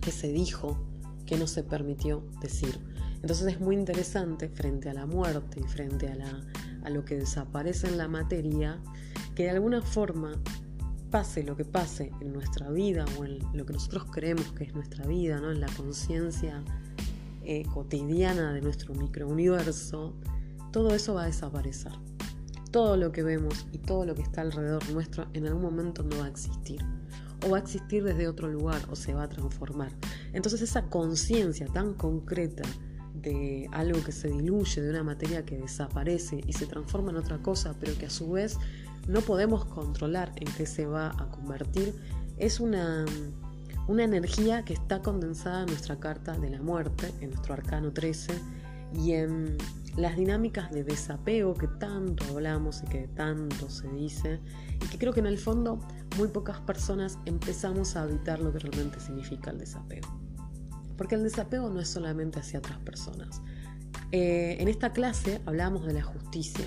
qué 0.00 0.10
se 0.10 0.32
dijo, 0.32 0.78
qué 1.26 1.36
no 1.36 1.46
se 1.46 1.62
permitió 1.62 2.24
decir. 2.40 2.78
Entonces 3.20 3.54
es 3.54 3.60
muy 3.60 3.74
interesante 3.74 4.48
frente 4.48 4.88
a 4.88 4.94
la 4.94 5.06
muerte 5.06 5.60
y 5.60 5.64
frente 5.64 6.08
a, 6.08 6.14
la, 6.14 6.46
a 6.84 6.90
lo 6.90 7.04
que 7.04 7.16
desaparece 7.16 7.88
en 7.88 7.98
la 7.98 8.08
materia, 8.08 8.80
que 9.34 9.44
de 9.44 9.50
alguna 9.50 9.82
forma 9.82 10.40
pase 11.10 11.42
lo 11.42 11.56
que 11.56 11.64
pase 11.64 12.12
en 12.20 12.32
nuestra 12.32 12.70
vida 12.70 13.04
o 13.18 13.24
en 13.24 13.38
lo 13.54 13.64
que 13.66 13.72
nosotros 13.72 14.04
creemos 14.10 14.52
que 14.52 14.64
es 14.64 14.74
nuestra 14.74 15.06
vida, 15.06 15.40
¿no? 15.40 15.50
en 15.50 15.60
la 15.60 15.68
conciencia 15.68 16.62
eh, 17.42 17.64
cotidiana 17.72 18.52
de 18.52 18.60
nuestro 18.60 18.94
microuniverso, 18.94 20.14
todo 20.70 20.94
eso 20.94 21.14
va 21.14 21.22
a 21.22 21.26
desaparecer. 21.26 21.92
Todo 22.70 22.98
lo 22.98 23.10
que 23.10 23.22
vemos 23.22 23.66
y 23.72 23.78
todo 23.78 24.04
lo 24.04 24.14
que 24.14 24.22
está 24.22 24.42
alrededor 24.42 24.86
nuestro 24.90 25.26
en 25.32 25.46
algún 25.46 25.62
momento 25.62 26.02
no 26.02 26.18
va 26.18 26.26
a 26.26 26.28
existir. 26.28 26.84
O 27.46 27.50
va 27.50 27.58
a 27.58 27.60
existir 27.60 28.02
desde 28.04 28.28
otro 28.28 28.48
lugar 28.48 28.80
o 28.90 28.96
se 28.96 29.14
va 29.14 29.24
a 29.24 29.28
transformar. 29.28 29.92
Entonces 30.32 30.62
esa 30.62 30.82
conciencia 30.82 31.66
tan 31.66 31.94
concreta 31.94 32.64
de 33.14 33.68
algo 33.72 34.02
que 34.02 34.12
se 34.12 34.28
diluye, 34.28 34.80
de 34.80 34.90
una 34.90 35.02
materia 35.02 35.44
que 35.44 35.58
desaparece 35.58 36.42
y 36.46 36.52
se 36.52 36.66
transforma 36.66 37.10
en 37.10 37.16
otra 37.16 37.38
cosa, 37.38 37.74
pero 37.80 37.96
que 37.98 38.06
a 38.06 38.10
su 38.10 38.30
vez 38.30 38.58
no 39.08 39.20
podemos 39.20 39.64
controlar 39.64 40.32
en 40.36 40.46
qué 40.52 40.66
se 40.66 40.86
va 40.86 41.08
a 41.08 41.30
convertir, 41.30 41.94
es 42.36 42.60
una 42.60 43.04
una 43.88 44.04
energía 44.04 44.64
que 44.64 44.74
está 44.74 45.00
condensada 45.00 45.62
en 45.62 45.66
nuestra 45.66 45.98
carta 45.98 46.36
de 46.38 46.50
la 46.50 46.60
muerte, 46.60 47.10
en 47.20 47.30
nuestro 47.30 47.54
arcano 47.54 47.90
13, 47.90 48.34
y 48.94 49.12
en 49.12 49.56
las 49.96 50.16
dinámicas 50.16 50.70
de 50.70 50.84
desapego 50.84 51.54
que 51.54 51.66
tanto 51.66 52.24
hablamos 52.30 52.82
y 52.84 52.86
que 52.86 53.08
tanto 53.08 53.68
se 53.68 53.88
dice, 53.88 54.40
y 54.82 54.88
que 54.88 54.98
creo 54.98 55.12
que 55.12 55.20
en 55.20 55.26
el 55.26 55.38
fondo 55.38 55.80
muy 56.16 56.28
pocas 56.28 56.60
personas 56.60 57.18
empezamos 57.26 57.96
a 57.96 58.02
habitar 58.02 58.38
lo 58.38 58.52
que 58.52 58.60
realmente 58.60 59.00
significa 59.00 59.50
el 59.50 59.58
desapego. 59.58 60.08
Porque 60.96 61.16
el 61.16 61.22
desapego 61.22 61.68
no 61.68 61.80
es 61.80 61.88
solamente 61.88 62.38
hacia 62.38 62.60
otras 62.60 62.78
personas. 62.78 63.42
Eh, 64.12 64.56
en 64.60 64.68
esta 64.68 64.92
clase 64.92 65.40
hablamos 65.46 65.84
de 65.84 65.92
la 65.92 66.02
justicia 66.02 66.66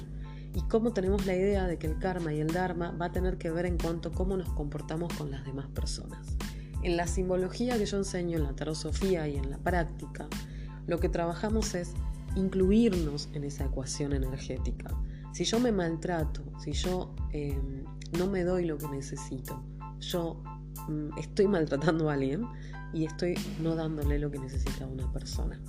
y 0.53 0.61
cómo 0.63 0.91
tenemos 0.91 1.25
la 1.25 1.35
idea 1.35 1.65
de 1.65 1.77
que 1.77 1.87
el 1.87 1.97
karma 1.97 2.33
y 2.33 2.39
el 2.39 2.47
dharma 2.47 2.91
va 2.91 3.07
a 3.07 3.11
tener 3.11 3.37
que 3.37 3.49
ver 3.49 3.65
en 3.65 3.77
cuanto 3.77 4.09
a 4.09 4.11
cómo 4.11 4.35
nos 4.35 4.49
comportamos 4.53 5.13
con 5.13 5.31
las 5.31 5.45
demás 5.45 5.67
personas. 5.67 6.27
En 6.83 6.97
la 6.97 7.07
simbología 7.07 7.77
que 7.77 7.85
yo 7.85 7.97
enseño 7.97 8.37
en 8.37 8.43
la 8.43 8.53
tarosofía 8.53 9.27
y 9.27 9.37
en 9.37 9.49
la 9.49 9.57
práctica, 9.57 10.27
lo 10.87 10.99
que 10.99 11.09
trabajamos 11.09 11.75
es 11.75 11.93
incluirnos 12.35 13.29
en 13.33 13.43
esa 13.43 13.65
ecuación 13.65 14.13
energética. 14.13 14.95
Si 15.33 15.43
yo 15.43 15.59
me 15.59 15.71
maltrato, 15.71 16.43
si 16.59 16.73
yo 16.73 17.15
em, 17.31 17.83
no 18.17 18.27
me 18.27 18.43
doy 18.43 18.65
lo 18.65 18.77
que 18.77 18.88
necesito, 18.88 19.63
yo 20.00 20.41
mm, 20.88 21.17
estoy 21.17 21.47
maltratando 21.47 22.09
a 22.09 22.13
alguien 22.13 22.45
y 22.93 23.05
estoy 23.05 23.35
no 23.61 23.75
dándole 23.75 24.19
lo 24.19 24.29
que 24.31 24.39
necesita 24.39 24.85
a 24.85 24.88
una 24.88 25.11
persona. 25.11 25.61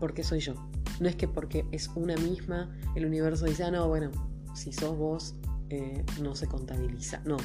Porque 0.00 0.24
soy 0.24 0.40
yo. 0.40 0.54
No 0.98 1.08
es 1.08 1.16
que 1.16 1.28
porque 1.28 1.66
es 1.72 1.88
una 1.94 2.16
misma, 2.16 2.76
el 2.94 3.06
universo 3.06 3.44
dice, 3.44 3.64
ah, 3.64 3.70
no, 3.70 3.88
bueno, 3.88 4.10
si 4.54 4.72
sos 4.72 4.96
vos, 4.96 5.34
eh, 5.70 6.04
no 6.20 6.34
se 6.34 6.48
contabiliza. 6.48 7.22
No, 7.24 7.36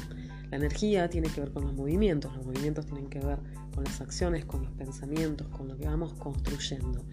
la 0.50 0.56
energía 0.56 1.08
tiene 1.08 1.28
que 1.28 1.40
ver 1.40 1.52
con 1.52 1.64
los 1.64 1.74
movimientos, 1.74 2.34
los 2.34 2.44
movimientos 2.44 2.86
tienen 2.86 3.08
que 3.08 3.20
ver 3.20 3.38
con 3.74 3.84
las 3.84 4.00
acciones, 4.00 4.44
con 4.44 4.62
los 4.62 4.72
pensamientos, 4.72 5.46
con 5.48 5.68
lo 5.68 5.76
que 5.76 5.86
vamos 5.86 6.12
construyendo. 6.14 7.04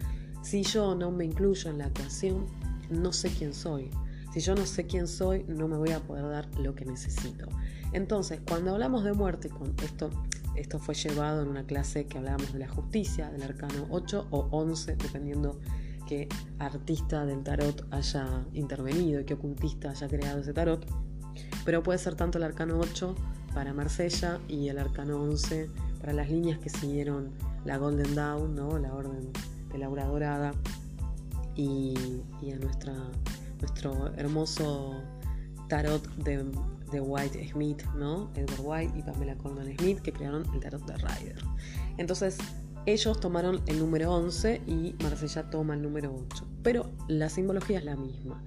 Si 0.44 0.62
yo 0.62 0.94
no 0.94 1.10
me 1.10 1.24
incluyo 1.24 1.70
en 1.70 1.78
la 1.78 1.86
ecuación, 1.86 2.44
no 2.90 3.14
sé 3.14 3.30
quién 3.30 3.54
soy. 3.54 3.90
Si 4.34 4.40
yo 4.40 4.54
no 4.54 4.66
sé 4.66 4.84
quién 4.84 5.08
soy, 5.08 5.42
no 5.48 5.68
me 5.68 5.78
voy 5.78 5.92
a 5.92 6.00
poder 6.00 6.28
dar 6.28 6.48
lo 6.58 6.74
que 6.74 6.84
necesito. 6.84 7.48
Entonces, 7.94 8.40
cuando 8.46 8.72
hablamos 8.72 9.04
de 9.04 9.14
muerte, 9.14 9.48
esto, 9.82 10.10
esto 10.54 10.78
fue 10.78 10.94
llevado 10.94 11.42
en 11.42 11.48
una 11.48 11.64
clase 11.64 12.04
que 12.04 12.18
hablábamos 12.18 12.52
de 12.52 12.58
la 12.58 12.68
justicia, 12.68 13.30
del 13.30 13.42
arcano 13.42 13.86
8 13.88 14.26
o 14.30 14.48
11, 14.50 14.96
dependiendo 14.96 15.58
qué 16.06 16.28
artista 16.58 17.24
del 17.24 17.42
tarot 17.42 17.86
haya 17.90 18.44
intervenido 18.52 19.22
y 19.22 19.24
qué 19.24 19.34
ocultista 19.34 19.90
haya 19.90 20.08
creado 20.08 20.40
ese 20.40 20.52
tarot. 20.52 20.84
Pero 21.64 21.82
puede 21.82 21.98
ser 21.98 22.16
tanto 22.16 22.36
el 22.36 22.44
arcano 22.44 22.78
8 22.80 23.14
para 23.54 23.72
Marsella 23.72 24.40
y 24.46 24.68
el 24.68 24.78
arcano 24.78 25.22
11 25.22 25.70
para 26.00 26.12
las 26.12 26.28
líneas 26.28 26.58
que 26.58 26.68
siguieron 26.68 27.30
la 27.64 27.78
Golden 27.78 28.14
Dawn, 28.14 28.54
¿no? 28.54 28.78
la 28.78 28.92
orden 28.92 29.32
de 29.74 29.80
la 29.80 29.86
aura 29.86 30.06
dorada, 30.06 30.52
y, 31.56 31.94
a 32.52 32.56
nuestro 32.56 34.14
hermoso 34.16 35.02
tarot 35.68 36.06
de, 36.16 37.00
White 37.00 37.48
Smith, 37.50 37.82
¿no? 37.96 38.30
Edward 38.36 38.60
White 38.60 38.98
y 38.98 39.02
Pamela 39.02 39.36
Coleman 39.36 39.76
Smith, 39.76 39.98
que 40.00 40.12
crearon 40.12 40.44
el 40.54 40.60
tarot 40.60 40.86
de 40.86 40.96
Ryder. 40.96 41.42
Entonces, 41.98 42.38
ellos 42.86 43.18
tomaron 43.18 43.62
el 43.66 43.80
número 43.80 44.14
11 44.14 44.62
y 44.68 44.94
Marsella 45.02 45.50
toma 45.50 45.74
el 45.74 45.82
número 45.82 46.14
8, 46.14 46.46
pero 46.62 46.88
la 47.08 47.28
simbología 47.28 47.78
es 47.78 47.84
la 47.84 47.96
misma 47.96 48.40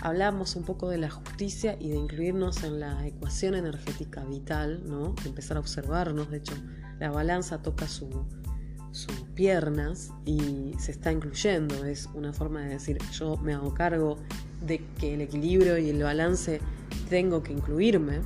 hablamos 0.00 0.56
un 0.56 0.64
poco 0.64 0.88
de 0.88 0.98
la 0.98 1.10
justicia 1.10 1.76
y 1.80 1.90
de 1.90 1.96
incluirnos 1.96 2.62
en 2.62 2.80
la 2.80 3.06
ecuación 3.06 3.54
energética 3.54 4.24
vital, 4.24 4.82
¿no? 4.86 5.14
empezar 5.24 5.56
a 5.56 5.60
observarnos, 5.60 6.30
de 6.30 6.38
hecho 6.38 6.54
la 6.98 7.10
balanza 7.10 7.62
toca 7.62 7.86
sus 8.92 9.20
piernas 9.34 10.12
y 10.24 10.72
se 10.78 10.92
está 10.92 11.12
incluyendo, 11.12 11.84
es 11.84 12.08
una 12.14 12.32
forma 12.32 12.60
de 12.62 12.70
decir 12.70 12.98
yo 13.12 13.36
me 13.36 13.54
hago 13.54 13.74
cargo 13.74 14.18
de 14.60 14.84
que 14.98 15.14
el 15.14 15.20
equilibrio 15.20 15.78
y 15.78 15.90
el 15.90 16.02
balance 16.02 16.60
tengo 17.08 17.42
que 17.42 17.52
incluirme 17.52 18.20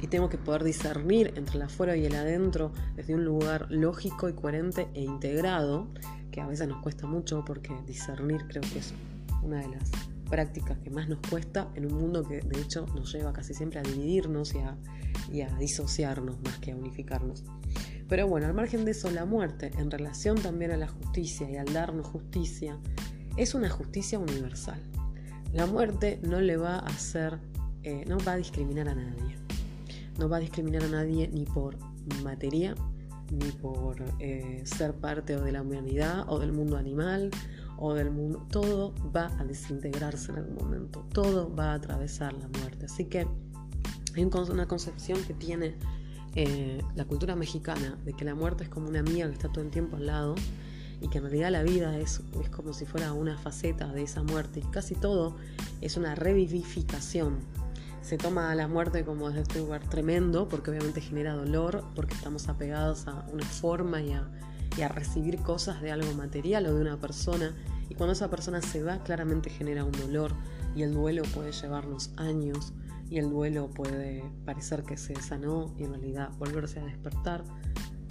y 0.00 0.08
tengo 0.08 0.28
que 0.28 0.38
poder 0.38 0.64
discernir 0.64 1.32
entre 1.36 1.56
el 1.56 1.62
afuera 1.62 1.96
y 1.96 2.04
el 2.04 2.14
adentro 2.14 2.72
desde 2.96 3.14
un 3.14 3.24
lugar 3.24 3.66
lógico 3.70 4.28
y 4.28 4.34
coherente 4.34 4.88
e 4.94 5.02
integrado, 5.02 5.88
que 6.30 6.40
a 6.40 6.46
veces 6.46 6.68
nos 6.68 6.82
cuesta 6.82 7.06
mucho 7.06 7.44
porque 7.44 7.74
discernir 7.86 8.46
creo 8.46 8.62
que 8.62 8.78
es 8.78 8.92
una 9.42 9.60
de 9.60 9.68
las 9.68 9.90
prácticas 10.28 10.78
que 10.78 10.90
más 10.90 11.08
nos 11.08 11.20
cuesta 11.30 11.68
en 11.74 11.86
un 11.86 11.94
mundo 11.94 12.24
que 12.24 12.40
de 12.40 12.60
hecho 12.60 12.84
nos 12.94 13.12
lleva 13.12 13.32
casi 13.32 13.54
siempre 13.54 13.78
a 13.78 13.82
dividirnos 13.82 14.54
y 14.54 14.58
a, 15.40 15.48
disociarnos 15.58 16.40
más 16.42 16.58
que 16.58 16.72
a 16.72 16.76
unificarnos. 16.76 17.44
Pero 18.08 18.28
bueno, 18.28 18.46
al 18.46 18.54
margen 18.54 18.84
de 18.84 18.92
eso, 18.92 19.10
la 19.10 19.24
muerte, 19.24 19.72
en 19.78 19.90
relación 19.90 20.36
también 20.36 20.70
a 20.70 20.76
la 20.76 20.88
justicia 20.88 21.50
y 21.50 21.56
al 21.56 21.72
darnos 21.72 22.06
justicia, 22.06 22.78
es 23.36 23.54
una 23.54 23.68
justicia 23.68 24.18
universal. 24.18 24.80
La 25.52 25.66
muerte 25.66 26.20
no 26.22 26.40
le 26.40 26.56
va 26.56 26.76
a 26.76 26.86
hacer, 26.86 27.38
eh, 27.82 28.04
no 28.06 28.18
va 28.18 28.32
a 28.32 28.36
discriminar 28.36 28.88
a 28.88 28.94
nadie. 28.94 29.36
No 30.18 30.28
va 30.28 30.36
a 30.36 30.40
discriminar 30.40 30.84
a 30.84 30.88
nadie 30.88 31.28
ni 31.28 31.44
por 31.44 31.76
materia, 32.22 32.74
ni 33.30 33.50
por 33.50 33.96
eh, 34.20 34.62
ser 34.64 34.94
parte 34.94 35.38
de 35.38 35.52
la 35.52 35.62
humanidad 35.62 36.24
o 36.28 36.38
del 36.38 36.52
mundo 36.52 36.76
animal 36.76 37.30
o 37.78 37.94
del 37.94 38.10
mundo, 38.10 38.46
todo 38.50 38.94
va 39.14 39.30
a 39.38 39.44
desintegrarse 39.44 40.32
en 40.32 40.38
algún 40.38 40.54
momento, 40.54 41.04
todo 41.12 41.54
va 41.54 41.72
a 41.72 41.74
atravesar 41.74 42.32
la 42.34 42.48
muerte. 42.48 42.86
Así 42.86 43.04
que 43.06 43.26
hay 44.14 44.24
una 44.24 44.66
concepción 44.66 45.22
que 45.24 45.34
tiene 45.34 45.76
eh, 46.38 46.82
la 46.94 47.06
cultura 47.06 47.34
mexicana 47.34 47.98
de 48.04 48.12
que 48.12 48.26
la 48.26 48.34
muerte 48.34 48.64
es 48.64 48.68
como 48.68 48.88
una 48.88 49.00
amiga 49.00 49.26
que 49.26 49.32
está 49.32 49.48
todo 49.48 49.64
el 49.64 49.70
tiempo 49.70 49.96
al 49.96 50.04
lado 50.04 50.34
y 51.00 51.08
que 51.08 51.16
en 51.16 51.24
realidad 51.24 51.50
la 51.50 51.62
vida 51.62 51.98
es, 51.98 52.20
es 52.42 52.50
como 52.50 52.74
si 52.74 52.84
fuera 52.84 53.14
una 53.14 53.38
faceta 53.38 53.88
de 53.88 54.02
esa 54.02 54.22
muerte 54.22 54.60
y 54.60 54.70
casi 54.70 54.94
todo 54.94 55.34
es 55.80 55.96
una 55.96 56.14
revivificación. 56.14 57.38
se 58.02 58.18
toma 58.18 58.54
la 58.54 58.68
muerte 58.68 59.02
como 59.02 59.28
desde 59.28 59.42
este 59.42 59.60
lugar 59.60 59.88
tremendo, 59.88 60.46
porque 60.46 60.70
obviamente 60.70 61.00
genera 61.00 61.34
dolor, 61.34 61.82
porque 61.94 62.14
estamos 62.14 62.48
apegados 62.48 63.08
a 63.08 63.26
una 63.32 63.46
forma 63.46 64.02
y 64.02 64.12
a, 64.12 64.28
y 64.76 64.82
a 64.82 64.88
recibir 64.88 65.38
cosas 65.38 65.80
de 65.80 65.90
algo 65.90 66.12
material 66.12 66.66
o 66.66 66.74
de 66.74 66.82
una 66.82 67.00
persona. 67.00 67.56
Y 67.88 67.94
cuando 67.94 68.12
esa 68.12 68.28
persona 68.28 68.60
se 68.60 68.82
va, 68.82 69.02
claramente 69.02 69.48
genera 69.48 69.84
un 69.84 69.92
dolor 69.92 70.34
y 70.76 70.82
el 70.82 70.92
duelo 70.92 71.22
puede 71.34 71.52
llevarnos 71.52 72.10
años 72.18 72.74
y 73.08 73.18
el 73.18 73.30
duelo 73.30 73.70
puede 73.70 74.24
parecer 74.44 74.82
que 74.82 74.96
se 74.96 75.14
sanó 75.16 75.74
y 75.78 75.84
en 75.84 75.90
realidad 75.90 76.30
volverse 76.38 76.80
a 76.80 76.84
despertar. 76.84 77.44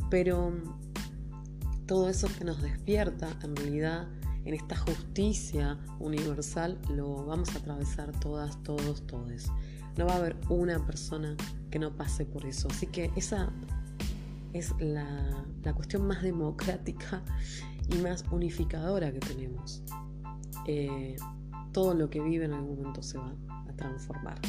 Pero 0.10 0.54
todo 1.86 2.10
eso 2.10 2.28
que 2.38 2.46
nos 2.46 2.62
despierta, 2.62 3.30
en 3.44 3.56
realidad, 3.56 4.08
en 4.46 4.54
esta 4.54 4.76
justicia 4.76 5.78
universal, 6.00 6.80
lo 6.90 7.26
vamos 7.26 7.56
a 7.56 7.60
atravesar 7.60 8.12
todas, 8.20 8.62
todos, 8.64 9.06
todes. 9.08 9.52
No 9.98 10.06
va 10.06 10.14
a 10.14 10.18
haber 10.18 10.38
una 10.50 10.86
persona 10.86 11.36
que 11.70 11.80
no 11.80 11.96
pase 11.96 12.26
por 12.26 12.46
eso. 12.46 12.68
Así 12.70 12.88
que 12.88 13.12
esa 13.16 13.52
es 14.54 14.74
la, 14.80 15.46
cuestión 15.76 16.08
más 16.08 16.22
democrática 16.22 17.24
y 17.90 17.98
más 17.98 18.24
unificadora 18.32 19.12
que 19.12 19.20
tenemos. 19.20 19.84
Eh, 20.68 21.16
todo 21.72 21.94
lo 21.94 22.10
que 22.10 22.22
vive 22.22 22.46
en 22.46 22.54
algún 22.54 22.78
momento 22.78 23.04
se 23.04 23.18
va 23.18 23.34
a 23.68 23.74
transformar. 23.76 24.40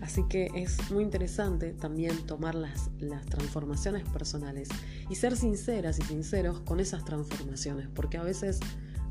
Así 0.00 0.24
que 0.28 0.50
es 0.54 0.90
muy 0.90 1.04
interesante 1.04 1.72
también 1.72 2.16
tomar 2.26 2.54
las, 2.54 2.90
las 2.98 3.26
transformaciones 3.26 4.08
personales 4.08 4.68
y 5.08 5.14
ser 5.14 5.36
sinceras 5.36 5.98
y 5.98 6.02
sinceros 6.02 6.60
con 6.60 6.80
esas 6.80 7.04
transformaciones, 7.04 7.88
porque 7.94 8.16
a 8.16 8.22
veces 8.22 8.60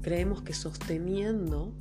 creemos 0.01 0.41
que 0.41 0.53
sosteniendo 0.53 1.73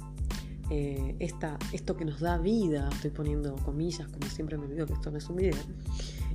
eh, 0.71 1.17
esta, 1.19 1.59
esto 1.73 1.97
que 1.97 2.05
nos 2.05 2.21
da 2.21 2.37
vida, 2.37 2.91
estoy 2.93 3.11
poniendo 3.11 3.57
comillas, 3.57 4.07
como 4.09 4.29
siempre 4.29 4.59
me 4.59 4.67
olvido 4.67 4.87
que 4.87 4.93
esto 4.93 5.11
no 5.11 5.17
es 5.17 5.29
un 5.29 5.37
video, 5.37 5.57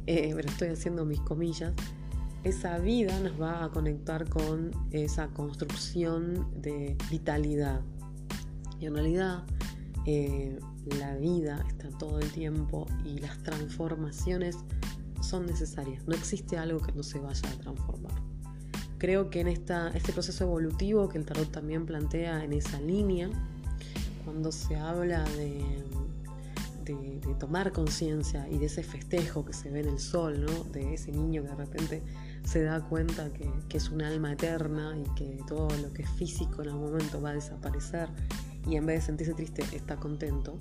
eh, 0.08 0.32
pero 0.36 0.50
estoy 0.50 0.70
haciendo 0.70 1.06
mis 1.06 1.20
comillas, 1.20 1.74
esa 2.44 2.80
vida 2.80 3.18
nos 3.20 3.40
va 3.40 3.64
a 3.64 3.70
conectar 3.70 4.28
con 4.28 4.72
esa 4.92 5.28
construcción 5.28 6.50
de 6.62 6.98
vitalidad. 7.10 7.82
Y 8.80 8.88
en 8.88 8.96
realidad 8.96 9.44
eh, 10.06 10.58
la 10.86 11.16
vida 11.16 11.64
está 11.68 11.90
todo 11.98 12.20
el 12.20 12.32
tiempo 12.32 12.86
y 13.06 13.20
las 13.20 13.42
transformaciones 13.44 14.58
son 15.22 15.46
necesarias. 15.46 16.04
No 16.08 16.14
existe 16.14 16.58
algo 16.58 16.80
que 16.80 16.92
no 16.92 17.04
se 17.04 17.20
vaya 17.20 17.50
a 17.50 17.58
transformar. 17.60 18.22
Creo 18.98 19.30
que 19.30 19.42
en 19.42 19.48
este 19.48 20.14
proceso 20.14 20.44
evolutivo 20.46 21.10
que 21.10 21.18
el 21.18 21.26
tarot 21.26 21.52
también 21.52 21.86
plantea 21.86 22.44
en 22.44 22.54
esa 22.54 22.80
línea, 22.80 23.30
cuando 24.24 24.52
se 24.52 24.78
habla 24.78 25.24
de, 25.36 25.84
de, 26.86 27.36
tomar 27.40 27.74
conciencia 27.74 28.48
y 28.50 28.58
de 28.58 28.68
ese 28.68 28.84
festejo 28.84 29.44
que 29.44 29.52
se 29.52 29.70
ve 29.70 29.82
en 29.82 29.90
el 29.90 30.00
sol, 30.00 30.46
¿no? 30.46 30.64
de 30.72 30.94
ese 30.94 31.12
niño 31.12 31.44
que 31.44 31.50
de 31.50 31.56
repente 31.56 32.04
se 32.46 32.64
da 32.64 32.82
cuenta 32.88 33.32
que, 33.34 33.52
que, 33.68 33.78
es 33.78 33.90
un 33.90 34.02
alma 34.02 34.34
eterna 34.34 34.96
y 34.98 35.04
que 35.16 35.40
todo 35.48 35.68
lo 35.82 35.92
que 35.92 36.04
es 36.04 36.10
físico 36.12 36.62
en 36.62 36.70
algún 36.70 36.92
momento 36.92 37.22
va 37.22 37.32
a 37.32 37.34
desaparecer 37.34 38.10
y 38.68 38.76
en 38.76 38.86
vez 38.86 39.02
de 39.02 39.06
sentirse 39.08 39.34
triste 39.34 39.64
está 39.74 39.98
contento, 39.98 40.58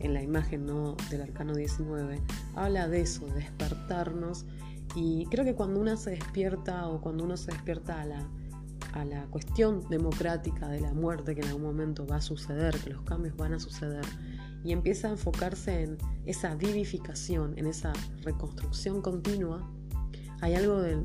en 0.00 0.14
la 0.14 0.22
imagen 0.22 0.66
¿no? 0.66 0.96
del 1.10 1.22
arcano 1.22 1.54
19, 1.54 2.20
habla 2.54 2.88
de 2.88 3.02
eso, 3.02 3.26
de 3.26 3.34
despertarnos 3.34 4.46
y 4.94 5.26
creo 5.26 5.44
que 5.44 5.54
cuando 5.54 5.80
uno 5.80 5.96
se 5.96 6.10
despierta 6.10 6.88
o 6.88 7.00
cuando 7.00 7.24
uno 7.24 7.36
se 7.36 7.52
despierta 7.52 8.00
a 8.00 8.06
la, 8.06 8.28
a 8.92 9.04
la 9.04 9.26
cuestión 9.26 9.88
democrática 9.88 10.68
de 10.68 10.80
la 10.80 10.92
muerte 10.92 11.34
que 11.34 11.42
en 11.42 11.48
algún 11.48 11.62
momento 11.62 12.06
va 12.06 12.16
a 12.16 12.20
suceder, 12.20 12.76
que 12.78 12.90
los 12.90 13.02
cambios 13.02 13.36
van 13.36 13.54
a 13.54 13.60
suceder, 13.60 14.04
y 14.64 14.72
empieza 14.72 15.08
a 15.08 15.12
enfocarse 15.12 15.82
en 15.82 15.98
esa 16.26 16.54
vivificación, 16.54 17.56
en 17.56 17.66
esa 17.66 17.92
reconstrucción 18.22 19.00
continua, 19.00 19.70
hay 20.40 20.54
algo 20.54 20.80
de 20.80 21.02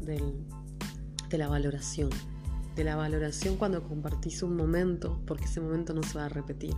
la 1.31 1.47
valoración 1.49 2.09
de 2.75 2.83
la 2.83 2.95
valoración 2.95 3.55
cuando 3.55 3.83
compartís 3.83 4.43
un 4.43 4.55
momento, 4.55 5.21
porque 5.25 5.45
ese 5.45 5.61
momento 5.61 5.93
no 5.93 6.03
se 6.03 6.17
va 6.17 6.25
a 6.25 6.29
repetir, 6.29 6.75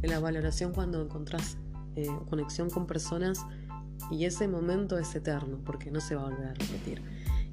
de 0.00 0.08
la 0.08 0.20
valoración 0.20 0.72
cuando 0.72 1.02
encontrás 1.02 1.58
eh, 1.96 2.06
conexión 2.28 2.70
con 2.70 2.86
personas 2.86 3.44
y 4.10 4.24
ese 4.24 4.48
momento 4.48 4.96
es 4.98 5.14
eterno, 5.14 5.58
porque 5.64 5.90
no 5.90 6.00
se 6.00 6.14
va 6.14 6.22
a 6.22 6.30
volver 6.30 6.48
a 6.48 6.54
repetir. 6.54 7.02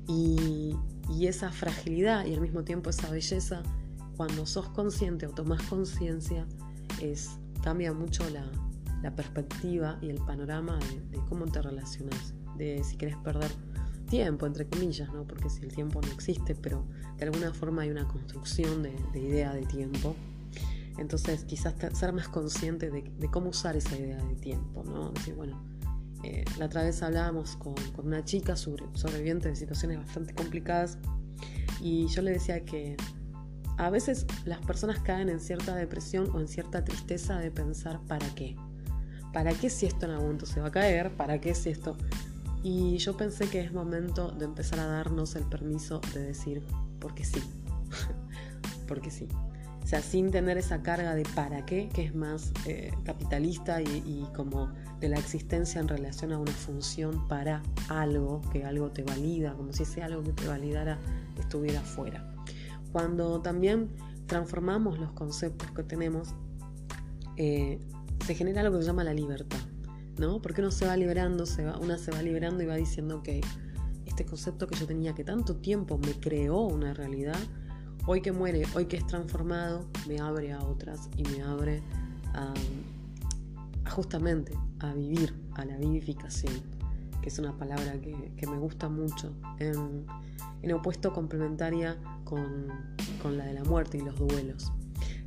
Y, 0.08 0.76
esa 1.22 1.52
fragilidad 1.52 2.26
y 2.26 2.34
al 2.34 2.42
mismo 2.42 2.64
tiempo 2.64 2.90
esa 2.90 3.10
belleza, 3.10 3.64
cuando 4.16 4.46
sos 4.46 4.70
consciente 4.70 5.26
o 5.26 5.32
tomás 5.32 5.62
conciencia, 5.64 6.46
es, 7.02 7.40
cambia 7.64 7.92
mucho 7.92 8.24
la, 8.30 8.50
perspectiva 9.16 9.98
y 10.02 10.10
el 10.10 10.18
panorama 10.18 10.78
de, 10.80 11.18
de 11.18 11.26
cómo 11.28 11.46
te 11.46 11.62
relacionas, 11.62 12.34
de 12.58 12.84
si 12.84 12.98
querés 12.98 13.16
perder 13.18 13.50
tiempo, 14.08 14.46
entre 14.46 14.68
comillas, 14.68 15.12
¿no? 15.14 15.26
porque 15.26 15.50
si 15.50 15.64
el 15.64 15.74
tiempo 15.74 16.02
no 16.02 16.08
existe, 16.12 16.56
pero 16.56 16.86
de 17.18 17.26
alguna 17.26 17.54
forma 17.54 17.84
hay 17.84 17.92
una 17.92 18.08
construcción 18.08 18.84
de, 18.84 18.96
idea 19.20 19.54
de 19.54 19.66
tiempo. 19.66 20.16
Entonces 20.98 21.44
quizás 21.44 21.76
ser 21.94 22.14
más 22.14 22.28
consciente 22.28 22.90
de, 22.90 23.30
cómo 23.30 23.50
usar 23.50 23.76
esa 23.76 23.96
idea 23.96 24.18
de 24.18 24.36
tiempo, 24.36 24.84
¿no? 24.84 25.12
Decir, 25.12 25.36
bueno, 25.36 25.62
eh, 26.24 26.44
la 26.58 26.66
otra 26.66 26.82
vez 26.84 27.04
hablábamos 27.04 27.56
con, 27.58 27.76
una 28.04 28.26
chica 28.26 28.56
sobre, 28.56 28.86
sobreviviente 28.94 29.50
de 29.50 29.56
situaciones 29.56 30.00
bastante 30.00 30.34
complicadas 30.34 30.98
y 31.80 32.08
yo 32.08 32.24
le 32.24 32.32
decía 32.32 32.66
que 32.66 32.98
a 33.78 33.92
veces 33.92 34.26
las 34.46 34.60
personas 34.66 35.00
caen 35.00 35.30
en 35.30 35.40
cierta 35.40 35.76
depresión 35.76 36.32
o 36.34 36.40
en 36.40 36.48
cierta 36.48 36.84
tristeza 36.84 37.38
de 37.38 37.52
pensar 37.52 38.02
¿para 38.08 38.28
qué? 38.34 38.56
¿Para 39.34 39.54
qué 39.54 39.70
si 39.70 39.86
esto 39.86 40.06
en 40.06 40.14
algún 40.14 40.26
momento 40.28 40.48
se 40.48 40.60
va 40.60 40.68
a 40.68 40.72
caer? 40.72 41.16
¿Para 41.16 41.40
qué 41.40 41.54
si 41.54 41.70
esto? 41.70 41.96
Y 42.64 42.98
yo 42.98 43.16
pensé 43.16 43.50
que 43.50 43.62
es 43.62 43.72
momento 43.72 44.32
de 44.32 44.46
empezar 44.46 44.80
a 44.80 44.88
darnos 44.88 45.36
el 45.36 45.44
permiso 45.44 46.02
de 46.14 46.22
decir, 46.22 46.64
porque 47.00 47.24
sí, 47.24 47.42
porque 48.88 49.12
sí. 49.12 49.28
O 49.88 49.90
sea, 49.90 50.02
sin 50.02 50.32
tener 50.32 50.58
esa 50.58 50.82
carga 50.82 51.16
de 51.16 51.24
para 51.34 51.66
qué, 51.66 51.88
que 51.88 52.04
es 52.04 52.14
más 52.14 52.52
eh, 52.66 52.92
capitalista 53.06 53.82
y, 53.82 54.28
como 54.36 54.70
de 55.00 55.08
la 55.08 55.18
existencia 55.18 55.80
en 55.80 55.88
relación 55.88 56.34
a 56.34 56.40
una 56.40 56.52
función 56.52 57.26
para 57.30 57.64
algo, 57.88 58.42
que 58.52 58.66
algo 58.66 58.92
te 58.92 59.04
valida, 59.04 59.54
como 59.54 59.72
si 59.72 59.84
ese 59.84 60.04
algo 60.04 60.24
que 60.24 60.34
te 60.34 60.46
validara 60.46 61.00
estuviera 61.40 61.80
fuera. 61.80 62.36
Cuando 62.92 63.42
también 63.42 63.90
transformamos 64.26 65.00
los 65.00 65.14
conceptos 65.14 65.72
que 65.72 65.84
tenemos, 65.84 66.36
eh, 67.38 67.80
se 68.26 68.36
genera 68.36 68.64
algo 68.64 68.80
que 68.80 68.84
se 68.84 68.88
llama 68.88 69.06
la 69.06 69.14
libertad. 69.14 69.60
¿No? 70.18 70.42
Porque 70.42 70.62
uno 70.62 70.72
se 70.72 70.86
va 70.86 70.96
liberando, 70.98 71.46
se 71.46 71.64
va, 71.64 71.78
una 71.78 71.98
se 71.98 72.12
va 72.12 72.22
liberando 72.22 72.64
y 72.64 72.66
va 72.66 72.76
diciendo, 72.76 73.22
que 73.24 73.42
este 74.06 74.26
concepto 74.26 74.68
que 74.68 74.76
yo 74.76 74.88
tenía 74.88 75.14
que 75.14 75.24
tanto 75.24 75.58
tiempo 75.58 75.98
me 75.98 76.14
creó 76.14 76.62
una 76.62 76.94
realidad, 76.94 77.38
hoy 78.06 78.22
que 78.22 78.32
muere, 78.32 78.64
hoy 78.74 78.86
que 78.86 78.98
es 78.98 79.06
transformado, 79.06 79.86
me 80.08 80.20
abre 80.20 80.54
a 80.54 80.60
otras 80.64 81.10
y 81.18 81.24
me 81.24 81.44
abre 81.44 81.84
a, 82.34 82.54
justamente 83.92 84.54
a 84.80 84.94
vivir, 84.94 85.34
a 85.56 85.66
la 85.66 85.78
vivificación, 85.78 86.54
que 87.22 87.30
es 87.30 87.38
una 87.38 87.56
palabra 87.58 88.00
que, 88.02 88.48
me 88.48 88.58
gusta 88.58 88.90
mucho, 88.90 89.34
en, 89.60 90.06
opuesto 90.74 91.14
complementaria 91.14 91.98
con, 92.24 92.68
la 93.38 93.46
de 93.46 93.54
la 93.54 93.64
muerte 93.66 93.98
y 93.98 94.02
los 94.02 94.16
duelos. 94.18 94.72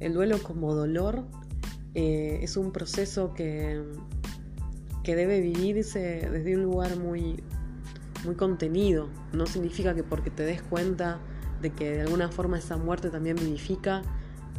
El 0.00 0.14
duelo 0.14 0.42
como 0.42 0.74
dolor 0.74 1.26
eh, 1.94 2.40
es 2.42 2.57
un 2.57 2.72
proceso 2.72 3.35
que, 3.35 3.83
que 5.03 5.17
debe 5.17 5.41
vivirse 5.41 6.29
desde 6.31 6.57
un 6.57 6.63
lugar 6.63 6.97
muy, 6.97 7.43
muy 8.25 8.35
contenido. 8.35 9.09
No 9.33 9.47
significa 9.47 9.95
que 9.95 10.03
porque 10.03 10.31
te 10.31 10.45
des 10.45 10.63
cuenta 10.63 11.21
de 11.63 11.71
que 11.71 11.93
de 11.93 12.01
alguna 12.03 12.31
forma 12.31 12.59
esa 12.59 12.77
muerte 12.77 13.11
también 13.11 13.37
vivifica, 13.37 14.03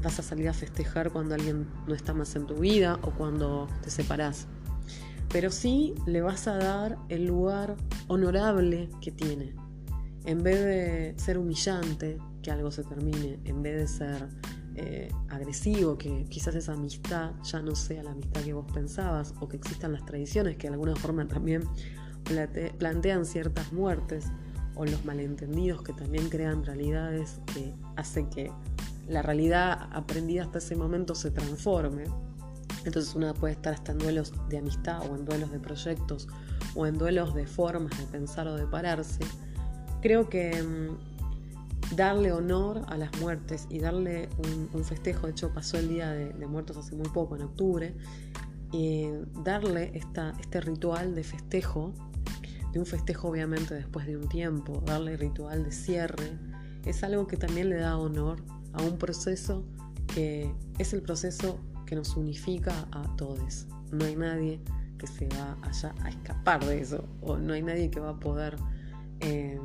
vas 0.04 0.20
a 0.20 0.24
salir 0.24 0.50
a 0.50 0.54
festejar 0.54 1.12
cuando 1.12 1.36
alguien 1.36 1.68
no 1.88 1.94
está 1.94 2.14
más 2.14 2.36
en 2.36 2.48
tu 2.48 2.56
vida 2.56 3.00
o 3.02 3.12
cuando 3.12 3.68
te 3.84 3.90
separás. 3.90 4.48
Pero 5.32 5.50
sí 5.50 5.96
le 6.06 6.22
vas 6.22 6.48
a 6.48 6.58
dar 6.58 6.98
el 7.10 7.26
lugar 7.26 7.78
honorable 8.08 8.90
que 9.02 9.12
tiene. 9.12 9.56
En 10.26 10.44
vez 10.44 10.60
de 10.64 11.14
ser 11.18 11.38
humillante, 11.38 12.18
que 12.42 12.52
algo 12.52 12.72
se 12.72 12.84
termine, 12.84 13.40
en 13.46 13.62
vez 13.64 13.78
de 13.78 13.88
ser 13.88 14.28
eh, 14.76 15.12
agresivo, 15.30 15.98
que 15.98 16.26
quizás 16.30 16.56
esa 16.56 16.74
amistad 16.74 17.32
ya 17.44 17.62
no 17.62 17.76
sea 17.76 18.04
la 18.04 18.12
amistad 18.12 18.42
que 18.42 18.54
vos 18.54 18.72
pensabas, 18.72 19.34
o 19.40 19.48
que 19.48 19.58
existan 19.58 19.94
las 19.94 20.06
tradiciones 20.06 20.58
que 20.58 20.68
de 20.68 20.74
alguna 20.74 20.96
forma 20.96 21.28
también 21.28 21.64
plantean 22.78 23.26
ciertas 23.26 23.74
muertes, 23.74 24.26
o 24.76 24.86
los 24.86 25.04
malentendidos 25.06 25.82
que 25.84 25.94
también 25.94 26.30
crean 26.30 26.64
realidades 26.64 27.40
que 27.54 27.74
hacen 27.96 28.30
que 28.30 28.52
la 29.08 29.22
realidad 29.22 29.90
aprendida 29.92 30.44
hasta 30.44 30.60
ese 30.60 30.76
momento 30.76 31.16
se 31.16 31.32
transforme. 31.32 32.06
Entonces 32.86 33.14
una 33.14 33.34
puede 33.34 33.54
estar 33.54 33.74
hasta 33.74 33.92
en 33.92 34.00
duelos 34.00 34.34
de 34.50 34.58
amistad 34.58 35.02
o 35.10 35.16
en 35.16 35.26
duelos 35.26 35.52
de 35.52 35.60
proyectos 35.60 36.28
o 36.74 36.86
en 36.86 36.98
duelos 36.98 37.36
de 37.36 37.46
formas 37.46 37.98
de 38.00 38.06
pensar 38.06 38.48
o 38.48 38.56
de 38.56 38.66
pararse. 38.66 39.20
Creo 40.02 40.30
que 40.30 40.64
mm, 40.64 41.11
darle 41.96 42.32
honor 42.32 42.84
a 42.88 42.98
las 42.98 43.12
muertes 43.20 43.68
y 43.70 43.80
darle 43.80 44.30
un, 44.74 44.84
festejo, 44.84 45.28
de 45.28 45.32
hecho 45.32 45.54
pasó 45.54 45.78
el 45.78 45.90
Día 45.90 46.12
de, 46.12 46.48
Muertos 46.48 46.78
hace 46.78 46.96
muy 46.96 47.10
poco, 47.10 47.36
en 47.36 47.44
octubre, 47.44 47.96
eh, 48.74 49.26
darle 49.44 49.92
este 49.94 50.62
ritual 50.62 51.16
de 51.16 51.24
festejo, 51.24 51.94
de 52.72 52.80
un 52.80 52.86
festejo 52.86 53.28
obviamente 53.28 53.76
después 53.76 54.08
de 54.08 54.18
un 54.18 54.30
tiempo, 54.30 54.82
darle 54.86 55.18
ritual 55.18 55.64
de 55.64 55.72
cierre, 55.72 56.38
es 56.86 57.04
algo 57.04 57.28
que 57.28 57.38
también 57.38 57.70
le 57.70 57.78
da 57.78 57.98
honor 57.98 58.44
a 58.74 58.82
un 58.82 58.98
proceso 58.98 59.66
que 60.08 60.54
es 60.78 60.94
el 60.94 61.02
proceso 61.02 61.60
que 61.86 61.96
nos 61.96 62.16
unifica 62.16 62.88
a 62.92 63.16
todos. 63.18 63.68
No 63.92 64.06
hay 64.06 64.16
nadie 64.16 64.62
que 64.98 65.08
se 65.08 65.28
va 65.30 65.58
a 65.64 66.10
escapar 66.10 66.64
de 66.66 66.80
eso, 66.80 67.04
o 67.22 67.38
no 67.38 67.54
hay 67.54 67.62
nadie 67.62 67.90
que 67.90 68.00
va 68.00 68.12
a 68.12 68.20
poder 68.20 68.56
eh, 69.20 69.60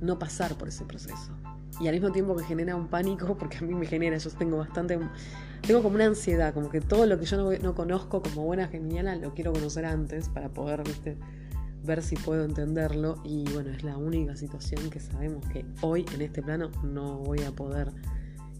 no 0.00 0.18
pasar 0.18 0.56
por 0.56 0.68
ese 0.68 0.84
proceso. 0.84 1.32
Y 1.80 1.88
al 1.88 1.94
mismo 1.94 2.12
tiempo 2.12 2.36
que 2.36 2.44
genera 2.44 2.76
un 2.76 2.88
pánico, 2.88 3.36
porque 3.38 3.58
a 3.58 3.62
mí 3.62 3.74
me 3.74 3.86
genera, 3.86 4.16
yo 4.16 4.30
tengo 4.30 4.58
bastante, 4.58 4.98
tengo 5.66 5.82
como 5.82 5.94
una 5.94 6.06
ansiedad, 6.06 6.52
como 6.54 6.70
que 6.70 6.80
todo 6.80 7.06
lo 7.06 7.18
que 7.18 7.26
yo 7.26 7.58
no, 7.58 7.74
conozco 7.74 8.22
como 8.22 8.44
buena 8.44 8.68
geniala 8.68 9.16
lo 9.16 9.34
quiero 9.34 9.52
conocer 9.52 9.84
antes 9.84 10.28
para 10.28 10.48
poder 10.48 10.82
ver 11.84 12.02
si 12.02 12.16
puedo 12.16 12.44
entenderlo. 12.44 13.20
Y 13.24 13.44
bueno, 13.52 13.70
es 13.70 13.82
la 13.82 13.96
única 13.96 14.36
situación 14.36 14.90
que 14.90 15.00
sabemos 15.00 15.46
que 15.46 15.64
hoy 15.80 16.04
en 16.14 16.22
este 16.22 16.42
plano 16.42 16.70
no 16.82 17.18
voy 17.18 17.42
a 17.42 17.52
poder 17.52 17.92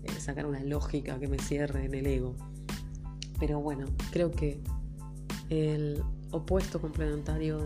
eh, 0.02 0.12
sacar 0.18 0.46
una 0.46 0.62
lógica 0.62 1.18
que 1.18 1.28
me 1.28 1.38
cierre 1.38 1.84
en 1.84 1.94
el 1.94 2.06
ego. 2.06 2.36
Pero 3.38 3.60
bueno, 3.60 3.86
creo 4.10 4.30
que 4.30 4.60
el 5.48 6.02
opuesto 6.30 6.80
complementario 6.80 7.58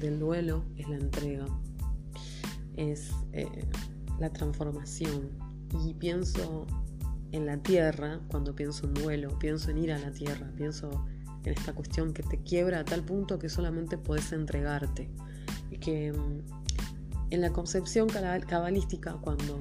del 0.00 0.18
duelo 0.18 0.64
es 0.76 0.88
la 0.88 0.96
entrega 0.96 1.46
es 2.76 3.10
eh, 3.32 3.46
la 4.18 4.30
transformación. 4.30 5.30
Y 5.84 5.94
pienso 5.94 6.66
en 7.32 7.46
la 7.46 7.56
tierra, 7.58 8.20
cuando 8.28 8.54
pienso 8.54 8.86
en 8.86 8.94
duelo, 8.94 9.38
pienso 9.38 9.70
en 9.70 9.78
ir 9.78 9.92
a 9.92 9.98
la 9.98 10.12
tierra, 10.12 10.52
pienso 10.56 11.04
en 11.44 11.54
esta 11.54 11.72
cuestión 11.72 12.12
que 12.12 12.22
te 12.22 12.38
quiebra 12.42 12.80
a 12.80 12.84
tal 12.84 13.02
punto 13.02 13.38
que 13.38 13.48
solamente 13.48 13.98
puedes 13.98 14.32
entregarte. 14.32 15.10
Y 15.70 15.78
que 15.78 16.12
mm, 16.12 16.42
en 17.30 17.40
la 17.40 17.50
concepción 17.50 18.08
cabalística, 18.08 19.14
cuando, 19.14 19.58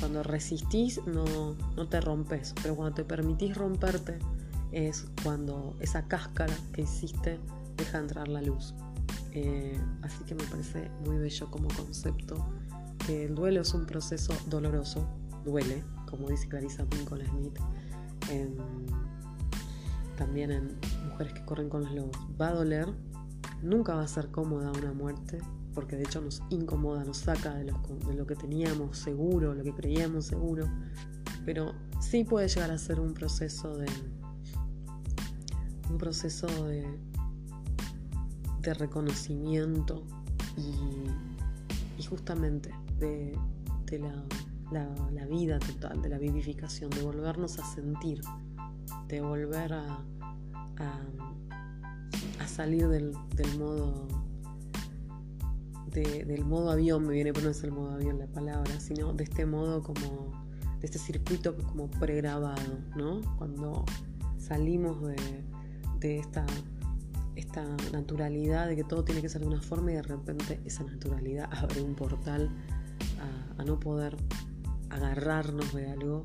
cuando 0.00 0.22
resistís, 0.22 1.00
no, 1.06 1.54
no 1.76 1.88
te 1.88 2.00
rompes, 2.00 2.54
pero 2.62 2.74
cuando 2.74 2.96
te 2.96 3.04
permitís 3.04 3.56
romperte, 3.56 4.18
es 4.72 5.06
cuando 5.22 5.76
esa 5.80 6.06
cáscara 6.08 6.54
que 6.72 6.82
hiciste 6.82 7.38
deja 7.76 7.98
entrar 7.98 8.28
la 8.28 8.42
luz. 8.42 8.74
Eh, 9.32 9.78
así 10.02 10.24
que 10.24 10.34
me 10.34 10.44
parece 10.44 10.90
muy 11.04 11.18
bello 11.18 11.50
como 11.50 11.68
concepto 11.68 12.46
que 13.06 13.24
el 13.24 13.34
duelo 13.34 13.60
es 13.60 13.74
un 13.74 13.86
proceso 13.86 14.34
doloroso, 14.48 15.08
duele, 15.44 15.84
como 16.10 16.28
dice 16.28 16.48
Clarissa 16.48 16.84
Pinkola 16.86 17.24
Smith. 17.26 17.58
también 20.16 20.50
en 20.50 20.78
Mujeres 21.08 21.32
que 21.32 21.44
corren 21.44 21.68
con 21.68 21.84
los 21.84 21.92
lobos. 21.92 22.16
Va 22.40 22.48
a 22.48 22.54
doler, 22.54 22.86
nunca 23.62 23.94
va 23.94 24.02
a 24.02 24.08
ser 24.08 24.30
cómoda 24.30 24.72
una 24.72 24.92
muerte, 24.92 25.38
porque 25.74 25.96
de 25.96 26.02
hecho 26.02 26.20
nos 26.20 26.42
incomoda, 26.50 27.04
nos 27.04 27.18
saca 27.18 27.54
de, 27.54 27.64
de 27.64 28.14
lo 28.14 28.26
que 28.26 28.34
teníamos 28.34 28.98
seguro, 28.98 29.54
lo 29.54 29.62
que 29.62 29.72
creíamos 29.72 30.26
seguro, 30.26 30.68
pero 31.44 31.72
sí 32.00 32.24
puede 32.24 32.48
llegar 32.48 32.70
a 32.70 32.78
ser 32.78 33.00
un 33.00 33.14
proceso 33.14 33.76
de 33.76 33.86
un 35.88 35.96
proceso 35.96 36.46
de 36.66 36.98
reconocimiento 38.74 40.04
y, 40.56 42.02
justamente 42.04 42.70
de, 42.98 43.36
la, 44.70 45.26
vida 45.26 45.58
total, 45.58 46.00
de 46.00 46.08
la 46.08 46.18
vivificación, 46.18 46.90
de 46.90 47.02
volvernos 47.02 47.58
a 47.58 47.64
sentir, 47.64 48.20
de 49.08 49.20
volver 49.20 49.72
a, 49.72 50.04
a, 50.78 52.46
salir 52.46 52.88
del, 52.88 53.12
modo 53.58 54.08
del 55.90 56.44
modo 56.44 56.70
avión, 56.70 57.06
me 57.06 57.14
viene, 57.14 57.32
pero 57.32 57.46
no 57.46 57.50
es 57.50 57.64
el 57.64 57.72
modo 57.72 57.90
avión 57.92 58.18
la 58.18 58.26
palabra, 58.28 58.78
sino 58.78 59.12
de 59.12 59.24
este 59.24 59.44
modo 59.46 59.82
como, 59.82 60.46
de 60.80 60.86
este 60.86 60.98
circuito 60.98 61.56
como 61.56 61.90
pregrabado, 61.90 62.78
¿no? 62.96 63.20
Cuando 63.36 63.84
salimos 64.38 65.02
de, 65.02 65.16
de 65.98 66.18
esta 66.18 66.46
esta 67.38 67.64
naturalidad 67.92 68.66
de 68.66 68.74
que 68.74 68.82
todo 68.82 69.04
tiene 69.04 69.22
que 69.22 69.28
ser 69.28 69.42
de 69.42 69.46
una 69.46 69.62
forma 69.62 69.92
y 69.92 69.94
de 69.94 70.02
repente 70.02 70.60
esa 70.64 70.82
naturalidad 70.82 71.48
abre 71.52 71.80
un 71.82 71.94
portal 71.94 72.50
a, 73.56 73.64
no 73.64 73.78
poder 73.78 74.16
agarrarnos 74.90 75.72
de 75.74 75.90
algo 75.90 76.24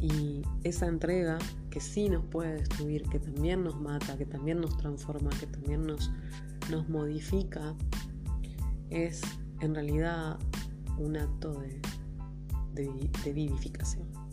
y 0.00 0.42
esa 0.62 0.86
entrega 0.86 1.38
que 1.70 1.80
sí 1.80 2.08
nos 2.08 2.24
puede 2.24 2.54
destruir, 2.54 3.02
que 3.04 3.18
también 3.18 3.64
nos 3.64 3.80
mata, 3.80 4.16
que 4.16 4.26
también 4.26 4.60
nos 4.60 4.76
transforma, 4.76 5.30
que 5.40 5.46
también 5.46 5.86
nos, 5.86 6.10
nos 6.70 6.88
modifica, 6.88 7.74
es 8.90 9.22
en 9.60 9.74
realidad 9.74 10.38
un 10.98 11.16
acto 11.16 11.52
de, 11.60 11.80
de 13.24 13.32
vivificación. 13.32 14.25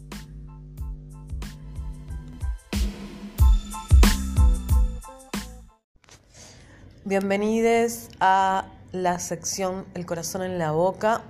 Bienvenidos 7.05 8.07
a 8.21 8.69
la 8.93 9.19
sección 9.19 9.85
El 9.93 10.05
corazón 10.05 10.41
en 10.41 10.57
la 10.57 10.71
boca. 10.71 11.21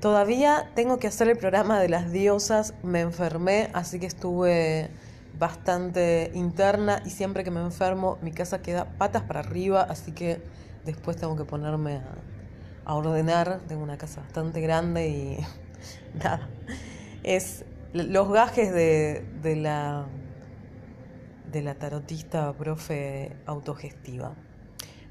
Todavía 0.00 0.70
tengo 0.76 1.00
que 1.00 1.08
hacer 1.08 1.28
el 1.28 1.36
programa 1.36 1.80
de 1.80 1.88
las 1.88 2.12
diosas, 2.12 2.72
me 2.84 3.00
enfermé, 3.00 3.68
así 3.72 3.98
que 3.98 4.06
estuve 4.06 4.88
bastante 5.40 6.30
interna 6.34 7.02
y 7.04 7.10
siempre 7.10 7.42
que 7.42 7.50
me 7.50 7.60
enfermo 7.62 8.16
mi 8.22 8.30
casa 8.30 8.62
queda 8.62 8.84
patas 8.96 9.22
para 9.22 9.40
arriba, 9.40 9.82
así 9.82 10.12
que 10.12 10.40
después 10.84 11.16
tengo 11.16 11.36
que 11.36 11.44
ponerme 11.44 12.00
a, 12.84 12.94
ordenar. 12.94 13.62
Tengo 13.66 13.82
una 13.82 13.98
casa 13.98 14.20
bastante 14.20 14.60
grande 14.60 15.08
y 15.08 15.38
nada. 16.22 16.48
Es 17.24 17.64
los 17.92 18.30
gajes 18.30 18.72
de, 18.72 19.24
de 19.42 19.56
la 19.56 20.06
de 21.50 21.62
la 21.62 21.74
tarotista 21.74 22.52
profe 22.52 23.34
autogestiva. 23.46 24.36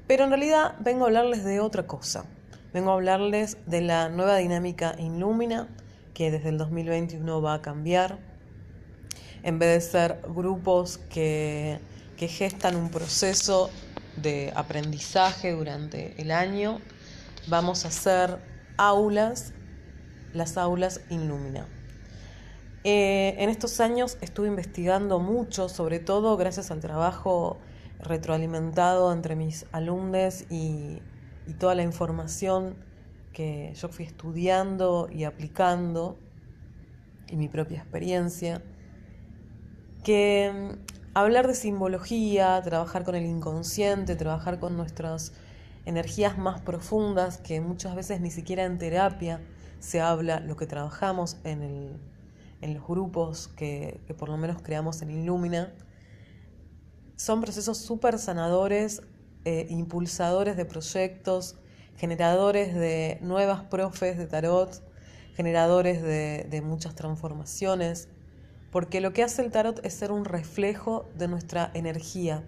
Pero 0.06 0.24
en 0.24 0.30
realidad 0.30 0.74
vengo 0.80 1.04
a 1.04 1.08
hablarles 1.08 1.44
de 1.44 1.60
otra 1.60 1.86
cosa. 1.86 2.24
Vengo 2.72 2.90
a 2.90 2.94
hablarles 2.94 3.56
de 3.66 3.80
la 3.80 4.08
nueva 4.08 4.36
dinámica 4.36 4.94
Inlumina, 4.98 5.68
que 6.14 6.30
desde 6.30 6.50
el 6.50 6.58
2021 6.58 7.42
va 7.42 7.54
a 7.54 7.62
cambiar. 7.62 8.18
En 9.42 9.58
vez 9.58 9.70
de 9.70 9.90
ser 9.90 10.20
grupos 10.28 10.98
que, 10.98 11.80
que 12.16 12.28
gestan 12.28 12.76
un 12.76 12.90
proceso 12.90 13.70
de 14.16 14.52
aprendizaje 14.54 15.52
durante 15.52 16.20
el 16.20 16.30
año, 16.30 16.80
vamos 17.48 17.84
a 17.84 17.88
hacer 17.88 18.38
aulas, 18.76 19.52
las 20.32 20.56
aulas 20.56 21.00
Inlumina. 21.10 21.66
Eh, 22.84 23.34
en 23.38 23.50
estos 23.50 23.80
años 23.80 24.16
estuve 24.20 24.46
investigando 24.46 25.18
mucho, 25.18 25.68
sobre 25.68 25.98
todo 25.98 26.36
gracias 26.36 26.70
al 26.70 26.80
trabajo 26.80 27.58
retroalimentado 28.00 29.12
entre 29.12 29.36
mis 29.36 29.66
alumnos 29.72 30.44
y, 30.50 31.02
toda 31.58 31.76
la 31.76 31.84
información 31.84 32.74
que 33.32 33.72
yo 33.76 33.88
fui 33.88 34.04
estudiando 34.04 35.08
y 35.12 35.22
aplicando 35.22 36.18
y 37.28 37.36
mi 37.36 37.48
propia 37.48 37.78
experiencia, 37.78 38.62
que 40.02 40.52
mm, 40.52 41.14
hablar 41.14 41.46
de 41.46 41.54
simbología, 41.54 42.60
trabajar 42.62 43.04
con 43.04 43.14
el 43.14 43.24
inconsciente, 43.24 44.16
trabajar 44.16 44.58
con 44.58 44.76
nuestras 44.76 45.32
energías 45.84 46.36
más 46.36 46.60
profundas, 46.62 47.38
que 47.38 47.60
muchas 47.60 47.94
veces 47.94 48.20
ni 48.20 48.32
siquiera 48.32 48.64
en 48.64 48.76
terapia 48.78 49.40
se 49.78 50.00
habla 50.00 50.40
lo 50.40 50.56
que 50.56 50.66
trabajamos 50.66 51.36
en, 51.44 52.00
los 52.60 52.86
grupos 52.88 53.46
que, 53.46 54.00
que 54.08 54.14
por 54.14 54.28
lo 54.28 54.36
menos 54.36 54.60
creamos 54.62 55.00
en 55.02 55.10
Illumina, 55.10 55.72
son 57.16 57.40
procesos 57.40 57.78
súper 57.78 58.18
sanadores, 58.18 59.02
eh, 59.44 59.66
impulsadores 59.70 60.56
de 60.56 60.64
proyectos, 60.64 61.56
generadores 61.96 62.74
de 62.74 63.18
nuevas 63.22 63.62
profes 63.62 64.18
de 64.18 64.26
tarot, 64.26 64.82
generadores 65.34 66.02
de, 66.02 66.46
de 66.50 66.60
muchas 66.60 66.94
transformaciones, 66.94 68.08
porque 68.70 69.00
lo 69.00 69.12
que 69.12 69.22
hace 69.22 69.42
el 69.42 69.50
tarot 69.50 69.84
es 69.84 69.94
ser 69.94 70.12
un 70.12 70.24
reflejo 70.24 71.08
de 71.16 71.28
nuestra 71.28 71.70
energía. 71.74 72.44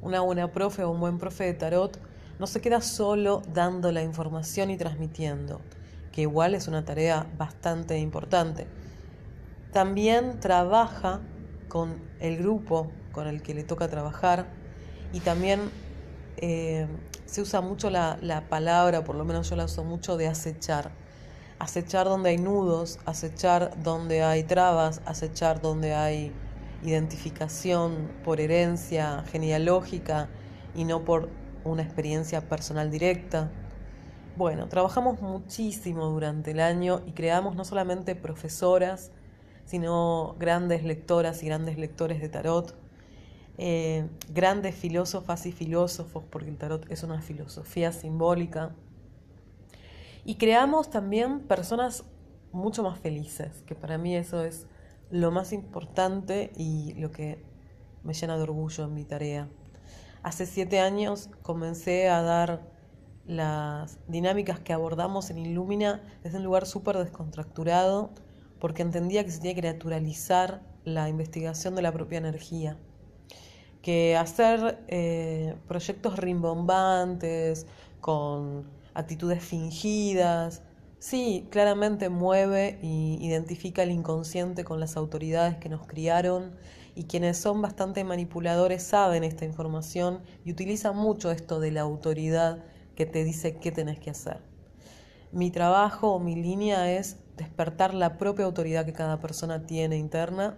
Una 0.00 0.20
buena 0.22 0.50
profe 0.50 0.82
o 0.84 0.90
un 0.90 1.00
buen 1.00 1.18
profe 1.18 1.44
de 1.44 1.54
tarot 1.54 2.00
no 2.38 2.46
se 2.46 2.62
queda 2.62 2.80
solo 2.80 3.42
dando 3.52 3.92
la 3.92 4.02
información 4.02 4.70
y 4.70 4.78
transmitiendo, 4.78 5.60
que 6.10 6.22
igual 6.22 6.54
es 6.54 6.68
una 6.68 6.86
tarea 6.86 7.26
bastante 7.36 7.98
importante. 7.98 8.66
También 9.72 10.40
trabaja 10.40 11.20
con 11.70 11.94
el 12.20 12.36
grupo 12.36 12.90
con 13.12 13.26
el 13.26 13.40
que 13.40 13.54
le 13.54 13.64
toca 13.64 13.88
trabajar 13.88 14.46
y 15.14 15.20
también 15.20 15.70
eh, 16.36 16.86
se 17.24 17.40
usa 17.40 17.62
mucho 17.62 17.88
la, 17.88 18.18
la, 18.20 18.48
palabra, 18.48 19.04
por 19.04 19.16
lo 19.16 19.24
menos 19.24 19.48
yo 19.48 19.56
la 19.56 19.64
uso 19.64 19.84
mucho, 19.84 20.18
de 20.18 20.28
acechar. 20.28 20.90
Acechar 21.58 22.06
donde 22.06 22.30
hay 22.30 22.38
nudos, 22.38 22.98
acechar 23.06 23.82
donde 23.82 24.22
hay 24.22 24.42
trabas, 24.42 25.00
acechar 25.06 25.60
donde 25.62 25.94
hay 25.94 26.32
identificación 26.82 28.10
por 28.24 28.40
herencia 28.40 29.24
genealógica 29.30 30.28
y 30.74 30.84
no 30.84 31.04
por 31.04 31.28
una 31.64 31.82
experiencia 31.82 32.40
personal 32.48 32.90
directa. 32.90 33.50
Bueno, 34.36 34.68
trabajamos 34.68 35.20
muchísimo 35.20 36.06
durante 36.06 36.52
el 36.52 36.60
año 36.60 37.02
y 37.06 37.12
creamos 37.12 37.56
no 37.56 37.64
solamente 37.64 38.14
profesoras, 38.14 39.10
sino 39.64 40.36
grandes 40.38 40.84
lectoras 40.84 41.42
y 41.42 41.46
grandes 41.46 41.78
lectores 41.78 42.20
de 42.20 42.28
tarot, 42.28 42.74
eh, 43.58 44.08
grandes 44.32 44.74
filósofas 44.74 45.46
y 45.46 45.52
filósofos, 45.52 46.24
porque 46.30 46.48
el 46.48 46.56
tarot 46.56 46.90
es 46.90 47.02
una 47.02 47.20
filosofía 47.20 47.92
simbólica. 47.92 48.74
Y 50.24 50.36
creamos 50.36 50.90
también 50.90 51.40
personas 51.40 52.04
mucho 52.52 52.82
más 52.82 52.98
felices, 52.98 53.62
que 53.66 53.74
para 53.74 53.98
mí 53.98 54.16
eso 54.16 54.42
es 54.44 54.66
lo 55.10 55.30
más 55.30 55.52
importante 55.52 56.52
y 56.56 56.94
lo 56.94 57.10
que 57.10 57.42
me 58.02 58.14
llena 58.14 58.36
de 58.36 58.42
orgullo 58.42 58.84
en 58.84 58.94
mi 58.94 59.04
tarea. 59.04 59.48
Hace 60.22 60.46
siete 60.46 60.80
años 60.80 61.30
comencé 61.42 62.08
a 62.08 62.22
dar 62.22 62.62
las 63.26 63.98
dinámicas 64.08 64.58
que 64.60 64.72
abordamos 64.72 65.30
en 65.30 65.38
Illumina 65.38 66.02
desde 66.22 66.38
un 66.38 66.44
lugar 66.44 66.66
súper 66.66 66.98
descontracturado, 66.98 68.10
porque 68.60 68.82
entendía 68.82 69.24
que 69.24 69.30
se 69.30 69.38
tenía 69.38 69.54
que 69.54 69.62
naturalizar 69.62 70.62
la 70.84 71.08
investigación 71.08 71.74
de 71.74 71.82
la 71.82 71.92
propia 71.92 72.18
energía. 72.18 72.76
Que 73.82 74.16
hacer 74.16 74.84
eh, 74.88 75.56
proyectos 75.66 76.18
rimbombantes, 76.18 77.66
con 78.00 78.64
actitudes 78.94 79.42
fingidas, 79.42 80.62
sí, 80.98 81.48
claramente 81.50 82.08
mueve 82.08 82.78
y 82.82 83.18
identifica 83.20 83.82
el 83.82 83.90
inconsciente 83.90 84.64
con 84.64 84.80
las 84.80 84.96
autoridades 84.96 85.56
que 85.56 85.68
nos 85.68 85.86
criaron 85.86 86.54
y 86.94 87.04
quienes 87.04 87.38
son 87.38 87.62
bastante 87.62 88.04
manipuladores 88.04 88.82
saben 88.82 89.24
esta 89.24 89.44
información 89.44 90.20
y 90.44 90.52
utilizan 90.52 90.96
mucho 90.96 91.30
esto 91.30 91.60
de 91.60 91.70
la 91.70 91.82
autoridad 91.82 92.64
que 92.94 93.06
te 93.06 93.24
dice 93.24 93.56
qué 93.56 93.72
tenés 93.72 93.98
que 93.98 94.10
hacer. 94.10 94.42
Mi 95.32 95.50
trabajo 95.50 96.12
o 96.12 96.18
mi 96.18 96.34
línea 96.34 96.92
es 96.92 97.16
despertar 97.40 97.94
la 97.94 98.18
propia 98.18 98.44
autoridad 98.44 98.84
que 98.84 98.92
cada 98.92 99.18
persona 99.18 99.66
tiene 99.66 99.96
interna 99.96 100.56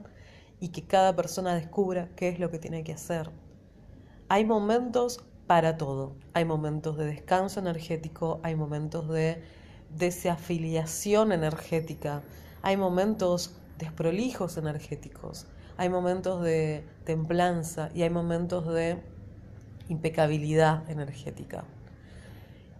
y 0.60 0.68
que 0.68 0.82
cada 0.82 1.14
persona 1.14 1.54
descubra 1.54 2.08
qué 2.16 2.28
es 2.28 2.40
lo 2.40 2.50
que 2.50 2.58
tiene 2.58 2.82
que 2.82 2.92
hacer. 2.92 3.30
Hay 4.28 4.44
momentos 4.44 5.24
para 5.46 5.76
todo. 5.76 6.16
Hay 6.34 6.44
momentos 6.44 6.96
de 6.96 7.06
descanso 7.06 7.60
energético, 7.60 8.40
hay 8.42 8.56
momentos 8.56 9.08
de 9.08 9.42
desafiliación 9.96 11.30
energética, 11.32 12.22
hay 12.62 12.76
momentos 12.76 13.54
desprolijos 13.78 14.56
energéticos, 14.56 15.46
hay 15.76 15.88
momentos 15.88 16.42
de 16.42 16.84
templanza 17.04 17.90
y 17.94 18.02
hay 18.02 18.10
momentos 18.10 18.66
de 18.72 18.98
impecabilidad 19.88 20.88
energética. 20.90 21.64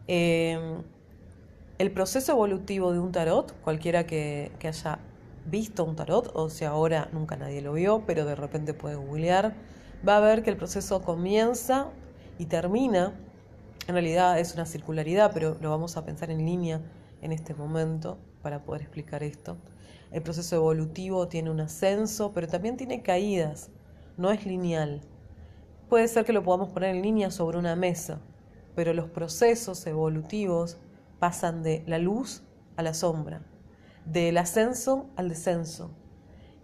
Em, 0.06 0.82
el 1.78 1.90
proceso 1.90 2.32
evolutivo 2.32 2.92
de 2.92 2.98
un 2.98 3.12
tarot, 3.12 3.58
cualquiera 3.62 4.06
que, 4.06 4.52
haya 4.62 4.98
visto 5.46 5.84
un 5.84 5.96
tarot, 5.96 6.30
o 6.34 6.50
sea, 6.50 6.70
ahora 6.70 7.08
nunca 7.12 7.36
nadie 7.36 7.62
lo 7.62 7.72
vio, 7.72 8.04
pero 8.06 8.24
de 8.24 8.34
repente 8.34 8.74
puede 8.74 8.96
googlear, 8.96 9.54
va 10.06 10.18
a 10.18 10.20
ver 10.20 10.42
que 10.42 10.50
el 10.50 10.56
proceso 10.56 11.02
comienza 11.02 11.88
y 12.38 12.46
termina. 12.46 13.12
En 13.88 13.94
realidad 13.94 14.38
es 14.38 14.54
una 14.54 14.66
circularidad, 14.66 15.32
pero 15.32 15.56
lo 15.60 15.70
vamos 15.70 15.96
a 15.96 16.04
pensar 16.04 16.30
en 16.30 16.44
línea 16.44 16.80
en 17.20 17.32
este 17.32 17.54
momento 17.54 18.18
para 18.42 18.62
poder 18.62 18.82
explicar 18.82 19.22
esto. 19.22 19.56
El 20.12 20.22
proceso 20.22 20.56
evolutivo 20.56 21.26
tiene 21.26 21.50
un 21.50 21.60
ascenso, 21.60 22.32
pero 22.32 22.46
también 22.46 22.76
tiene 22.76 23.02
caídas, 23.02 23.70
no 24.16 24.30
es 24.30 24.44
lineal. 24.44 25.00
Puede 25.88 26.06
ser 26.06 26.24
que 26.24 26.32
lo 26.32 26.42
podamos 26.42 26.68
poner 26.68 26.94
en 26.94 27.02
línea 27.02 27.30
sobre 27.30 27.58
una 27.58 27.76
mesa, 27.76 28.20
pero 28.74 28.92
los 28.92 29.08
procesos 29.10 29.86
evolutivos 29.86 30.78
pasan 31.22 31.62
de 31.62 31.84
la 31.86 31.98
luz 31.98 32.42
a 32.74 32.82
la 32.82 32.94
sombra, 32.94 33.42
del 34.06 34.36
ascenso 34.38 35.06
al 35.14 35.28
descenso. 35.28 35.92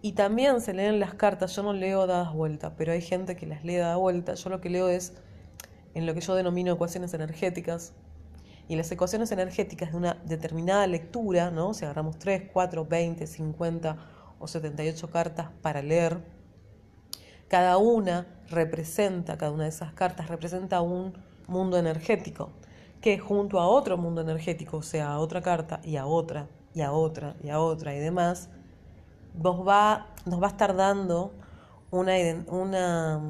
Y 0.01 0.11
también 0.11 0.59
se 0.59 0.73
leen 0.73 0.99
las 0.99 1.13
cartas, 1.13 1.55
yo 1.55 1.63
no 1.63 1.71
leo 1.71 2.07
dadas 2.07 2.33
vueltas, 2.33 2.73
pero 2.75 2.91
hay 2.91 3.01
gente 3.01 3.37
que 3.37 3.47
las 3.47 3.63
lee 3.63 3.77
dadas 3.77 3.97
vueltas, 3.97 4.43
yo 4.43 4.49
lo 4.49 4.59
que 4.59 4.69
leo 4.69 4.89
es 4.89 5.13
en 5.93 6.05
lo 6.05 6.13
que 6.13 6.19
yo 6.19 6.35
denomino 6.35 6.73
ecuaciones 6.73 7.13
energéticas, 7.13 7.93
y 8.67 8.75
las 8.75 8.91
ecuaciones 8.91 9.31
energéticas 9.31 9.91
de 9.91 9.97
una 9.97 10.15
determinada 10.25 10.85
lectura, 10.87 11.51
¿no? 11.51 11.73
si 11.73 11.85
agarramos 11.85 12.19
3, 12.19 12.49
4, 12.51 12.85
20, 12.85 13.27
50 13.27 13.97
o 14.39 14.45
78 14.45 15.09
cartas 15.09 15.47
para 15.61 15.81
leer, 15.81 16.19
cada 17.47 17.77
una 17.77 18.27
representa, 18.49 19.37
cada 19.37 19.53
una 19.53 19.63
de 19.63 19.69
esas 19.69 19.93
cartas 19.93 20.27
representa 20.27 20.81
un 20.81 21.13
mundo 21.47 21.77
energético, 21.77 22.51
que 23.01 23.19
junto 23.19 23.59
a 23.59 23.67
otro 23.67 23.97
mundo 23.97 24.21
energético, 24.21 24.77
o 24.77 24.81
sea, 24.81 25.13
a 25.13 25.19
otra 25.19 25.41
carta 25.41 25.79
y 25.83 25.95
a 25.97 26.05
otra, 26.05 26.47
y 26.73 26.81
a 26.81 26.91
otra, 26.91 27.35
y 27.43 27.49
a 27.49 27.59
otra 27.59 27.95
y 27.95 27.99
demás, 27.99 28.49
nos 29.35 29.67
va, 29.67 30.07
nos 30.25 30.41
va 30.41 30.47
a 30.47 30.49
estar 30.49 30.75
dando 30.75 31.33
una, 31.91 32.13
una, 32.47 33.21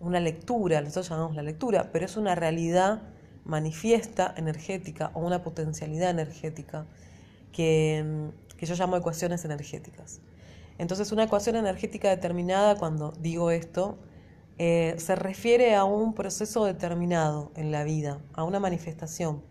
una 0.00 0.20
lectura, 0.20 0.80
nosotros 0.80 1.08
llamamos 1.10 1.36
la 1.36 1.42
lectura, 1.42 1.90
pero 1.92 2.04
es 2.06 2.16
una 2.16 2.34
realidad 2.34 3.02
manifiesta 3.44 4.34
energética 4.36 5.10
o 5.14 5.20
una 5.20 5.42
potencialidad 5.42 6.10
energética 6.10 6.86
que, 7.50 8.30
yo 8.60 8.74
llamo 8.74 8.96
ecuaciones 8.96 9.44
energéticas. 9.44 10.20
Entonces 10.78 11.10
una 11.12 11.24
ecuación 11.24 11.56
energética 11.56 12.10
determinada, 12.10 12.76
cuando 12.76 13.12
digo 13.20 13.50
esto, 13.50 13.98
eh, 14.58 14.96
se 14.98 15.14
refiere 15.14 15.76
a 15.76 15.84
un 15.84 16.14
proceso 16.14 16.64
determinado 16.64 17.52
en 17.54 17.70
la 17.70 17.84
vida, 17.84 18.20
a 18.34 18.42
una 18.42 18.58
manifestación. 18.58 19.42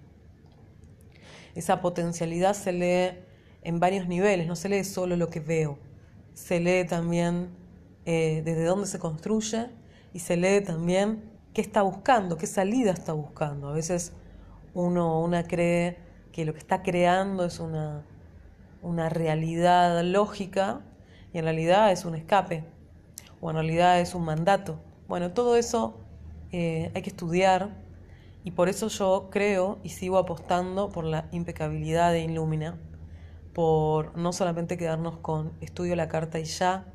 Esa 1.56 1.82
potencialidad 1.82 2.54
se 2.54 2.74
lee 2.74 3.20
en 3.64 3.80
varios 3.80 4.08
niveles, 4.08 4.48
no 4.48 4.56
se 4.56 4.70
lee 4.70 4.84
solo 4.84 5.16
lo 5.16 5.30
que 5.30 5.40
veo, 5.40 5.80
se 6.34 6.60
lee 6.60 6.86
también 6.86 7.50
eh, 8.06 8.42
desde 8.44 8.66
dónde 8.66 8.86
se 8.86 9.00
construye 9.00 9.70
y 10.14 10.20
se 10.20 10.38
lee 10.38 10.62
también 10.62 11.24
qué 11.54 11.62
está 11.62 11.82
buscando, 11.82 12.38
qué 12.38 12.46
salida 12.46 12.92
está 12.92 13.14
buscando. 13.14 13.70
A 13.70 13.74
veces 13.74 14.14
uno 14.74 15.22
una 15.22 15.44
cree 15.44 15.98
que 16.32 16.46
lo 16.46 16.54
que 16.54 16.60
está 16.60 16.84
creando 16.84 17.46
es 17.46 17.60
una, 17.60 18.06
una 18.82 19.10
realidad 19.10 20.04
lógica 20.04 20.82
y 21.34 21.40
en 21.40 21.46
realidad 21.46 21.92
es 21.92 22.06
un 22.06 22.16
escape 22.16 22.64
o 23.42 23.50
en 23.50 23.56
realidad 23.56 24.00
es 24.00 24.14
un 24.14 24.26
mandato. 24.26 24.80
Bueno, 25.08 25.32
todo 25.32 25.56
eso 25.56 25.96
eh, 26.52 26.92
hay 26.94 27.02
que 27.02 27.10
estudiar 27.10 27.78
y 28.44 28.52
por 28.52 28.68
eso 28.68 28.90
yo 28.90 29.30
creo 29.32 29.80
y 29.82 29.90
sigo 29.90 30.18
apostando 30.18 30.90
por 30.90 31.06
la 31.06 31.30
impecabilidad 31.32 32.12
de 32.12 32.26
Illumina, 32.26 32.78
por 33.54 34.18
no 34.18 34.34
solamente 34.34 34.78
quedarnos 34.78 35.18
con 35.18 35.54
estudio 35.62 35.96
la 35.96 36.10
carta 36.10 36.40
y 36.40 36.44
ya, 36.44 36.94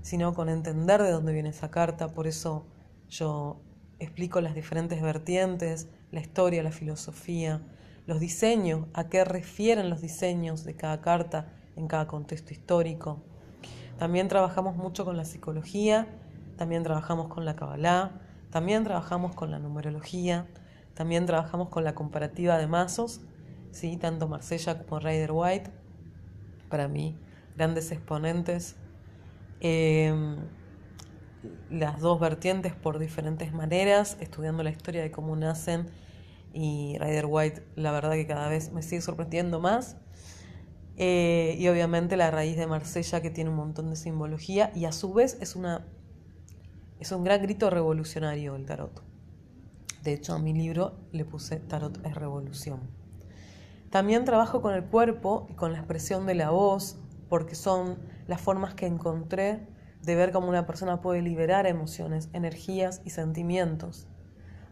sino 0.00 0.32
con 0.32 0.48
entender 0.48 1.02
de 1.02 1.10
dónde 1.10 1.34
viene 1.34 1.50
esa 1.50 1.70
carta. 1.70 2.08
Por 2.08 2.26
eso 2.26 2.64
yo 3.10 3.60
explico 3.98 4.40
las 4.40 4.54
diferentes 4.54 5.02
vertientes, 5.02 5.88
la 6.12 6.20
historia, 6.20 6.62
la 6.62 6.72
filosofía, 6.72 7.60
los 8.06 8.20
diseños, 8.20 8.86
a 8.94 9.10
qué 9.10 9.22
refieren 9.22 9.90
los 9.90 10.00
diseños 10.00 10.64
de 10.64 10.76
cada 10.76 11.02
carta 11.02 11.52
en 11.76 11.88
cada 11.88 12.06
contexto 12.06 12.54
histórico. 12.54 13.22
También 13.98 14.28
trabajamos 14.28 14.76
mucho 14.76 15.04
con 15.04 15.18
la 15.18 15.26
psicología, 15.26 16.08
también 16.60 16.82
trabajamos 16.82 17.28
con 17.28 17.46
la 17.46 17.56
Kabbalah, 17.56 18.20
también 18.50 18.84
trabajamos 18.84 19.34
con 19.34 19.50
la 19.50 19.58
numerología, 19.58 20.46
también 20.92 21.24
trabajamos 21.24 21.70
con 21.70 21.84
la 21.84 21.94
comparativa 21.94 22.58
de 22.58 22.66
mazos, 22.66 23.22
¿sí? 23.70 23.96
tanto 23.96 24.28
Marsella 24.28 24.84
como 24.84 25.00
Rider 25.00 25.30
White, 25.32 25.70
para 26.68 26.86
mí 26.86 27.16
grandes 27.56 27.90
exponentes. 27.92 28.76
Eh, 29.60 30.36
las 31.70 31.98
dos 31.98 32.20
vertientes 32.20 32.74
por 32.74 32.98
diferentes 32.98 33.54
maneras, 33.54 34.18
estudiando 34.20 34.62
la 34.62 34.68
historia 34.68 35.00
de 35.00 35.10
cómo 35.10 35.34
nacen 35.36 35.86
y 36.52 36.98
Rider 37.00 37.24
White, 37.26 37.62
la 37.76 37.90
verdad 37.90 38.12
que 38.12 38.26
cada 38.26 38.50
vez 38.50 38.70
me 38.70 38.82
sigue 38.82 39.00
sorprendiendo 39.00 39.60
más. 39.60 39.96
Eh, 40.98 41.56
y 41.58 41.66
obviamente 41.68 42.18
la 42.18 42.30
raíz 42.30 42.58
de 42.58 42.66
Marsella 42.66 43.22
que 43.22 43.30
tiene 43.30 43.48
un 43.48 43.56
montón 43.56 43.88
de 43.88 43.96
simbología 43.96 44.70
y 44.74 44.84
a 44.84 44.92
su 44.92 45.14
vez 45.14 45.38
es, 45.40 45.56
una, 45.56 45.86
es 47.00 47.12
un 47.12 47.24
gran 47.24 47.40
grito 47.42 47.70
revolucionario 47.70 48.54
el 48.54 48.66
tarot. 48.66 49.02
De 50.02 50.12
hecho, 50.12 50.34
a 50.34 50.38
mi 50.38 50.52
libro 50.52 50.94
le 51.12 51.24
puse 51.24 51.56
Tarot 51.56 52.04
es 52.06 52.14
revolución. 52.14 52.80
También 53.90 54.24
trabajo 54.24 54.62
con 54.62 54.74
el 54.74 54.84
cuerpo 54.84 55.46
y 55.50 55.54
con 55.54 55.72
la 55.72 55.78
expresión 55.78 56.26
de 56.26 56.34
la 56.34 56.50
voz, 56.50 56.98
porque 57.28 57.54
son 57.54 57.98
las 58.26 58.40
formas 58.40 58.74
que 58.74 58.86
encontré 58.86 59.66
de 60.02 60.14
ver 60.14 60.30
cómo 60.30 60.48
una 60.48 60.66
persona 60.66 61.00
puede 61.00 61.22
liberar 61.22 61.66
emociones, 61.66 62.28
energías 62.32 63.02
y 63.04 63.10
sentimientos. 63.10 64.06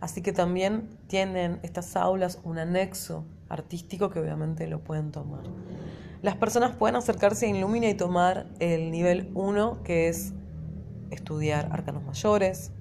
Así 0.00 0.22
que 0.22 0.32
también 0.32 0.88
tienen 1.08 1.60
estas 1.62 1.96
aulas 1.96 2.40
un 2.44 2.58
anexo 2.58 3.24
artístico 3.48 4.10
que 4.10 4.20
obviamente 4.20 4.66
lo 4.66 4.84
pueden 4.84 5.10
tomar. 5.10 5.44
las 6.22 6.36
personas 6.36 6.76
pueden 6.76 6.96
acercarse 6.96 7.46
a 7.46 7.48
Illumina 7.48 7.88
y 7.88 7.94
tomar 7.94 8.46
el 8.60 8.90
nivel 8.90 9.30
1, 9.34 9.82
que 9.82 10.08
es 10.08 10.34
estudiar 11.11 11.68
arcanos 11.73 12.05
mayores. 12.05 12.73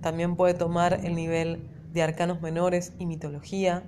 También 0.00 0.36
puede 0.36 0.54
tomar 0.54 1.00
el 1.04 1.14
nivel 1.14 1.68
de 1.92 2.02
arcanos 2.02 2.40
menores 2.42 2.92
y 2.98 3.06
mitología. 3.06 3.84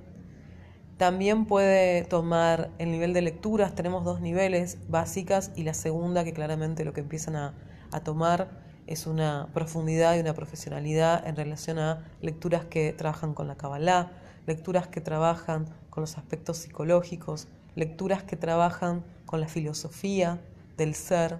También 0.96 1.44
puede 1.44 2.04
tomar 2.04 2.70
el 2.78 2.90
nivel 2.90 3.12
de 3.12 3.22
lecturas. 3.22 3.74
Tenemos 3.74 4.04
dos 4.04 4.20
niveles, 4.20 4.78
básicas 4.88 5.52
y 5.54 5.64
la 5.64 5.74
segunda, 5.74 6.24
que 6.24 6.32
claramente 6.32 6.84
lo 6.84 6.92
que 6.92 7.00
empiezan 7.00 7.36
a, 7.36 7.54
a 7.92 8.00
tomar 8.00 8.48
es 8.86 9.06
una 9.06 9.48
profundidad 9.52 10.16
y 10.16 10.20
una 10.20 10.34
profesionalidad 10.34 11.26
en 11.26 11.36
relación 11.36 11.78
a 11.78 12.04
lecturas 12.20 12.64
que 12.64 12.92
trabajan 12.92 13.34
con 13.34 13.48
la 13.48 13.56
Kabbalah, 13.56 14.12
lecturas 14.46 14.86
que 14.86 15.00
trabajan 15.00 15.66
con 15.90 16.02
los 16.02 16.16
aspectos 16.18 16.58
psicológicos, 16.58 17.48
lecturas 17.74 18.22
que 18.22 18.36
trabajan 18.36 19.04
con 19.26 19.40
la 19.40 19.48
filosofía 19.48 20.40
del 20.76 20.94
ser 20.94 21.38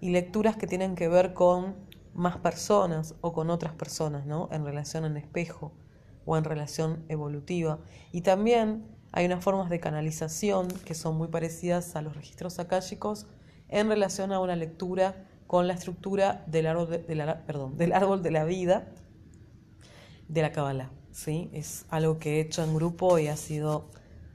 y 0.00 0.10
lecturas 0.10 0.56
que 0.56 0.66
tienen 0.66 0.94
que 0.94 1.08
ver 1.08 1.32
con 1.32 1.74
más 2.14 2.36
personas 2.38 3.14
o 3.20 3.32
con 3.32 3.50
otras 3.50 3.72
personas, 3.72 4.26
¿no? 4.26 4.48
En 4.52 4.64
relación 4.64 5.04
en 5.04 5.16
espejo 5.16 5.72
o 6.24 6.36
en 6.36 6.44
relación 6.44 7.04
evolutiva. 7.08 7.78
Y 8.12 8.22
también 8.22 8.84
hay 9.12 9.26
unas 9.26 9.42
formas 9.42 9.70
de 9.70 9.80
canalización 9.80 10.68
que 10.84 10.94
son 10.94 11.16
muy 11.16 11.28
parecidas 11.28 11.96
a 11.96 12.02
los 12.02 12.14
registros 12.14 12.58
akáshicos 12.58 13.26
en 13.68 13.88
relación 13.88 14.32
a 14.32 14.40
una 14.40 14.56
lectura 14.56 15.26
con 15.46 15.66
la 15.66 15.74
estructura 15.74 16.44
del 16.46 16.66
árbol 16.66 16.88
de, 16.88 17.14
la, 17.14 18.44
vida 18.44 18.86
de 20.28 20.42
la 20.42 20.52
Kabbalah. 20.52 20.90
¿sí? 21.10 21.50
Es 21.52 21.86
algo 21.90 22.18
que 22.18 22.36
he 22.36 22.40
hecho 22.40 22.62
en 22.64 22.74
grupo 22.74 23.18
y 23.18 23.28
ha 23.28 23.36
sido 23.36 23.90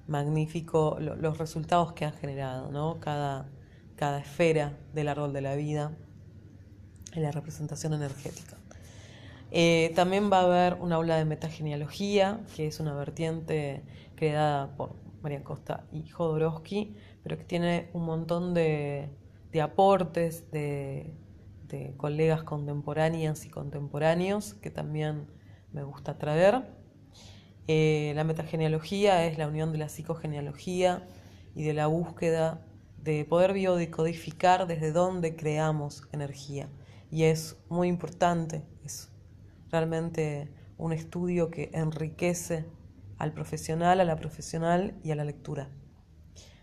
magnífico 0.08 0.98
los 1.00 1.38
resultados 1.38 1.94
que 1.94 2.06
han 2.06 2.14
generado, 2.14 2.72
¿no? 2.72 3.00
cada, 3.00 3.50
cada 3.96 4.20
esfera 4.20 4.78
del 4.94 5.10
árbol 5.10 5.34
de 5.34 5.42
la 5.42 5.56
vida 5.56 5.92
en 7.18 7.24
la 7.24 7.32
representación 7.32 7.94
energética. 7.94 8.58
Eh, 9.50 9.92
también 9.96 10.32
va 10.32 10.42
a 10.42 10.44
haber 10.44 10.76
un 10.76 10.94
aula 10.94 11.18
de 11.18 11.26
metagenealogía, 11.26 12.42
que 12.56 12.68
es 12.68 12.80
una 12.80 12.94
vertiente 12.94 13.84
creada 14.16 14.76
por 14.76 14.96
María 15.22 15.44
Costa 15.44 15.86
y 15.92 16.08
Jodorowsky, 16.08 16.96
pero 17.24 17.38
que 17.38 17.44
tiene 17.44 17.90
un 17.94 18.06
montón 18.06 18.54
de, 18.54 19.10
de 19.52 19.62
aportes 19.62 20.52
de, 20.52 21.14
de, 21.68 21.96
colegas 21.98 22.44
contemporáneas 22.44 23.46
y 23.46 23.50
contemporáneos 23.50 24.54
que 24.54 24.70
también 24.70 25.28
me 25.74 25.84
gusta 25.84 26.18
traer. 26.18 26.64
Eh, 27.68 28.14
la 28.16 28.24
metagenealogía 28.24 29.26
es 29.26 29.38
la 29.38 29.48
unión 29.48 29.72
de 29.72 29.80
la 29.80 29.90
psicogenealogía 29.90 31.08
y 31.56 31.64
de 31.64 31.74
la 31.74 31.88
búsqueda 31.88 32.62
de 33.02 33.26
poder 33.26 33.54
biodecodificar 33.54 34.68
desde 34.68 34.92
dónde 34.92 35.36
creamos 35.36 36.04
energía. 36.12 36.70
Y 37.10 37.24
es 37.24 37.58
muy 37.70 37.88
importante, 37.88 38.64
es 38.84 39.12
realmente 39.72 40.52
un 40.78 40.94
estudio 40.94 41.50
que 41.50 41.70
enriquece 41.74 42.66
al 43.18 43.34
profesional, 43.34 44.00
a 44.00 44.06
la 44.06 44.16
profesional 44.16 45.00
y 45.04 45.12
a 45.12 45.16
la 45.16 45.24
lectura. 45.24 45.70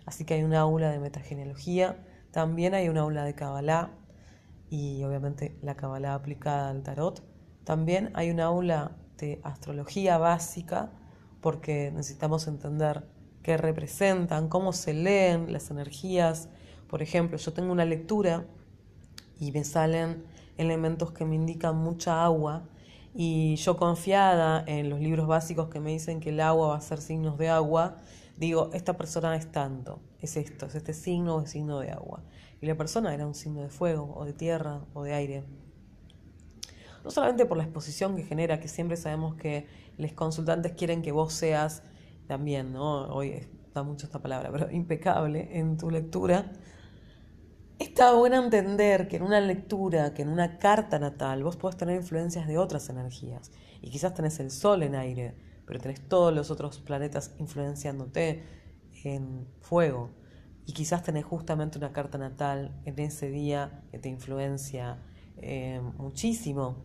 Así 0.07 0.25
que 0.25 0.35
hay 0.35 0.43
un 0.43 0.55
aula 0.55 0.91
de 0.91 0.99
metagenealogía, 0.99 2.05
también 2.31 2.75
hay 2.75 2.89
un 2.89 2.99
aula 2.99 3.25
de 3.25 3.35
Kabbalah 3.35 3.91
y 4.69 5.03
obviamente 5.05 5.57
la 5.63 5.77
Kabbalah 5.77 6.15
aplicada 6.15 6.71
al 6.71 6.83
tarot. 6.83 7.23
También 7.65 8.11
hay 8.15 8.31
un 8.31 8.41
aula 8.41 8.97
de 9.17 9.41
astrología 9.45 10.19
básica 10.19 10.93
porque 11.41 11.91
necesitamos 11.93 12.47
entender 12.47 13.07
qué 13.43 13.57
representan, 13.57 14.49
cómo 14.49 14.73
se 14.73 14.95
leen 14.95 15.53
las 15.53 15.71
energías. 15.71 16.49
Por 16.89 17.03
ejemplo, 17.03 17.39
yo 17.39 17.53
tengo 17.53 17.73
una 17.73 17.85
lectura 17.85 18.47
y 19.39 19.53
me 19.53 19.65
salen 19.65 20.25
elementos 20.57 21.13
que 21.13 21.25
me 21.25 21.35
indican 21.35 21.77
mucha 21.77 22.25
agua 22.25 22.69
y 23.15 23.57
yo 23.57 23.77
confiada 23.77 24.65
en 24.67 24.91
los 24.91 25.01
libros 25.01 25.27
básicos 25.27 25.69
que 25.69 25.81
me 25.81 25.91
dicen 25.91 26.21
que 26.21 26.31
el 26.31 26.41
agua 26.41 26.69
va 26.69 26.77
a 26.77 26.81
ser 26.81 27.01
signos 27.01 27.39
de 27.39 27.49
agua, 27.49 27.97
digo, 28.37 28.71
esta 28.73 28.97
persona 28.97 29.37
es 29.37 29.51
tanto, 29.53 30.01
es 30.21 30.37
esto, 30.37 30.67
es 30.67 30.75
este 30.75 30.93
signo 30.93 31.37
o 31.37 31.43
es 31.43 31.51
signo 31.51 31.79
de 31.79 31.91
agua. 31.91 32.23
Y 32.61 32.67
la 32.67 32.77
persona 32.77 33.15
era 33.15 33.27
un 33.27 33.35
signo 33.35 33.63
de 33.63 33.69
fuego 33.69 34.13
o 34.17 34.25
de 34.25 34.33
tierra 34.33 34.81
o 34.95 35.05
de 35.05 35.13
aire. 35.13 35.45
No 37.05 37.11
solamente 37.11 37.47
por 37.47 37.57
la 37.57 37.65
exposición 37.65 38.17
que 38.17 38.25
genera, 38.25 38.59
que 38.59 38.69
siempre 38.69 38.97
sabemos 38.97 39.35
que 39.35 39.67
los 39.99 40.13
consultantes 40.13 40.73
quieren 40.73 41.03
que 41.03 41.13
vos 41.13 41.33
seas 41.35 41.83
también, 42.27 42.73
¿no? 42.73 43.15
Hoy 43.15 43.47
está 43.67 43.83
mucho 43.83 44.07
esta 44.07 44.21
palabra, 44.21 44.51
pero 44.51 44.71
impecable 44.71 45.59
en 45.59 45.77
tu 45.77 45.91
lectura, 45.91 46.51
Está 47.79 48.13
bueno 48.15 48.37
entender 48.37 49.09
que 49.09 49.17
en 49.17 49.23
una 49.23 49.41
lectura, 49.41 50.15
que 50.15 50.23
en 50.23 50.29
una 50.29 50.59
carta 50.59 51.01
natal, 51.01 51.43
vos 51.43 51.57
podés 51.57 51.77
tener 51.77 51.97
influencias 51.97 52.47
de 52.47 52.57
otras 52.57 52.89
energías. 52.89 53.51
Y 53.83 53.91
quizás 53.91 54.15
tenés 54.15 54.39
el 54.39 54.53
sol 54.53 54.85
en 54.85 54.95
aire, 54.95 55.35
pero 55.67 55.81
tenés 55.81 56.01
todos 56.09 56.33
los 56.33 56.53
otros 56.53 56.79
planetas 56.79 57.35
influenciándote 57.39 58.45
en 59.03 59.49
fuego. 59.61 60.11
Y 60.67 60.73
quizás 60.73 61.03
tenés 61.03 61.25
justamente 61.25 61.77
una 61.77 61.93
carta 61.93 62.17
natal 62.17 62.81
en 62.85 62.99
ese 63.01 63.29
día 63.29 63.83
que 63.91 63.99
te 63.99 64.09
influencia 64.09 64.99
eh, 65.39 65.81
muchísimo. 65.99 66.77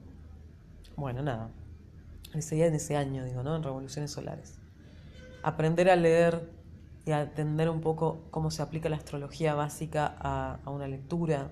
Bueno, 0.96 1.22
nada. 1.22 1.52
Ese 2.34 2.56
día, 2.56 2.66
en 2.66 2.76
ese 2.76 2.98
año, 2.98 3.24
digo, 3.26 3.44
¿no? 3.44 3.56
En 3.56 3.64
revoluciones 3.64 4.12
solares. 4.12 4.60
Aprender 5.44 5.90
a 5.90 5.96
leer 5.96 6.50
y 7.06 7.12
atender 7.12 7.70
un 7.70 7.82
poco 7.82 8.22
cómo 8.32 8.52
se 8.52 8.62
aplica 8.62 8.90
la 8.90 8.98
astrología 8.98 9.56
básica 9.56 10.16
a, 10.20 10.60
una 10.70 10.88
lectura. 10.88 11.52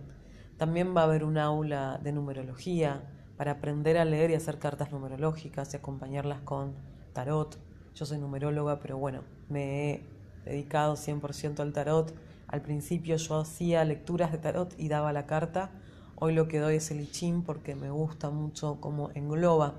También 0.57 0.95
va 0.95 1.01
a 1.01 1.03
haber 1.05 1.23
un 1.23 1.37
aula 1.37 1.99
de 2.03 2.11
numerología 2.11 3.03
para 3.37 3.53
aprender 3.53 3.97
a 3.97 4.05
leer 4.05 4.31
y 4.31 4.35
hacer 4.35 4.59
cartas 4.59 4.91
numerológicas 4.91 5.73
y 5.73 5.77
acompañarlas 5.77 6.41
con 6.41 6.73
tarot. 7.13 7.57
Yo 7.95 8.05
soy 8.05 8.17
numeróloga, 8.17 8.79
pero 8.79 8.97
bueno, 8.97 9.23
me 9.49 9.91
he 9.91 10.03
dedicado 10.45 10.95
100% 10.95 11.59
al 11.59 11.73
tarot. 11.73 12.13
Al 12.47 12.61
principio 12.61 13.17
yo 13.17 13.39
hacía 13.39 13.83
lecturas 13.85 14.31
de 14.31 14.37
tarot 14.37 14.73
y 14.77 14.87
daba 14.87 15.13
la 15.13 15.25
carta. 15.25 15.71
Hoy 16.15 16.33
lo 16.33 16.47
que 16.47 16.59
doy 16.59 16.75
es 16.75 16.91
el 16.91 17.01
I 17.01 17.43
porque 17.45 17.75
me 17.75 17.91
gusta 17.91 18.29
mucho 18.29 18.79
cómo 18.81 19.11
engloba 19.13 19.75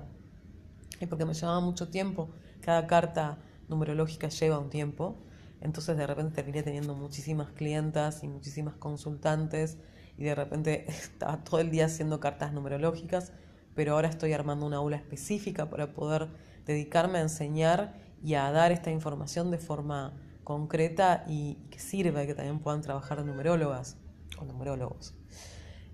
y 1.01 1.05
porque 1.05 1.25
me 1.25 1.33
llevaba 1.33 1.59
mucho 1.59 1.89
tiempo. 1.89 2.29
Cada 2.61 2.87
carta 2.87 3.37
numerológica 3.67 4.29
lleva 4.29 4.59
un 4.59 4.69
tiempo 4.69 5.17
entonces 5.61 5.97
de 5.97 6.07
repente 6.07 6.35
terminé 6.35 6.63
teniendo 6.63 6.95
muchísimas 6.95 7.51
clientas 7.51 8.23
y 8.23 8.27
muchísimas 8.27 8.75
consultantes 8.75 9.77
y 10.17 10.23
de 10.23 10.35
repente 10.35 10.85
estaba 10.89 11.43
todo 11.43 11.59
el 11.59 11.71
día 11.71 11.85
haciendo 11.85 12.19
cartas 12.19 12.53
numerológicas, 12.53 13.31
pero 13.75 13.93
ahora 13.93 14.09
estoy 14.09 14.33
armando 14.33 14.65
una 14.65 14.77
aula 14.77 14.97
específica 14.97 15.69
para 15.69 15.93
poder 15.93 16.27
dedicarme 16.65 17.19
a 17.19 17.21
enseñar 17.21 17.95
y 18.23 18.35
a 18.35 18.51
dar 18.51 18.71
esta 18.71 18.91
información 18.91 19.51
de 19.51 19.57
forma 19.57 20.13
concreta 20.43 21.23
y 21.27 21.55
que 21.69 21.79
sirva 21.79 22.23
y 22.23 22.27
que 22.27 22.33
también 22.33 22.59
puedan 22.59 22.81
trabajar 22.81 23.23
numerólogas 23.23 23.97
o 24.39 24.45
numerólogos. 24.45 25.13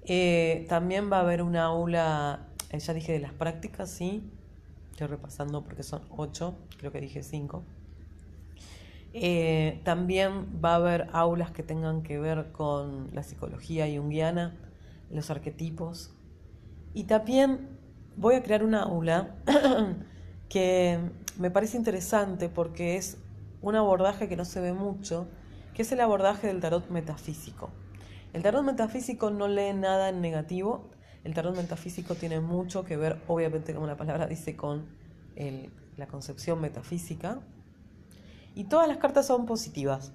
Eh, 0.04 0.65
también 0.69 1.12
va 1.12 1.17
a 1.17 1.21
haber 1.21 1.41
una 1.41 1.65
aula, 1.65 2.47
eh, 2.69 2.80
ya 2.80 2.93
dije 2.93 3.12
de 3.12 3.19
las 3.19 3.34
prácticas, 3.34 3.89
sí, 3.89 4.23
estoy 4.91 5.08
repasando 5.08 5.63
porque 5.63 5.84
son 5.84 6.04
ocho, 6.10 6.56
creo 6.78 6.91
que 6.91 7.01
dije 7.01 7.23
cinco. 7.23 7.63
Eh, 9.17 9.80
también 9.86 10.60
va 10.63 10.73
a 10.73 10.75
haber 10.75 11.08
aulas 11.13 11.49
que 11.49 11.63
tengan 11.63 12.04
que 12.04 12.19
ver 12.19 12.51
con 12.51 13.12
la 13.13 13.23
psicología 13.23 13.86
junguiana, 13.86 14.58
los 15.10 15.30
arquetipos. 15.30 16.13
Y 16.93 17.06
también 17.06 17.69
voy 18.17 18.36
a 18.36 18.43
crear 18.43 18.62
una 18.62 18.84
aula 18.84 19.38
que 20.49 20.99
me 21.39 21.49
parece 21.49 21.78
interesante 21.78 22.49
porque 22.49 22.97
es 22.97 23.17
un 23.62 23.78
abordaje 23.78 24.28
que 24.28 24.36
no 24.36 24.43
se 24.43 24.60
ve 24.60 24.73
mucho, 24.73 25.30
que 25.73 25.84
es 25.84 25.91
el 25.93 26.01
abordaje 26.01 26.47
del 26.47 26.60
tarot 26.60 26.89
metafísico. 26.89 27.70
El 28.34 28.43
tarot 28.43 28.66
metafísico 28.66 29.30
no 29.30 29.47
lee 29.47 29.72
nada 29.74 30.09
en 30.09 30.20
negativo, 30.20 30.89
el 31.24 31.34
tarot 31.34 31.55
metafísico 31.55 32.16
tiene 32.16 32.41
mucho 32.41 32.84
que 32.84 32.97
ver, 32.97 33.22
obviamente 33.30 33.74
como 33.74 33.88
la 33.88 33.95
palabra 33.95 34.28
dice, 34.28 34.57
con 34.57 34.88
la 35.95 36.07
concepción 36.07 36.59
metafísica, 36.59 37.39
y 38.56 38.64
todas 38.64 38.88
las 38.88 38.97
cartas 38.97 39.28
son 39.28 39.45
positivas. 39.45 40.14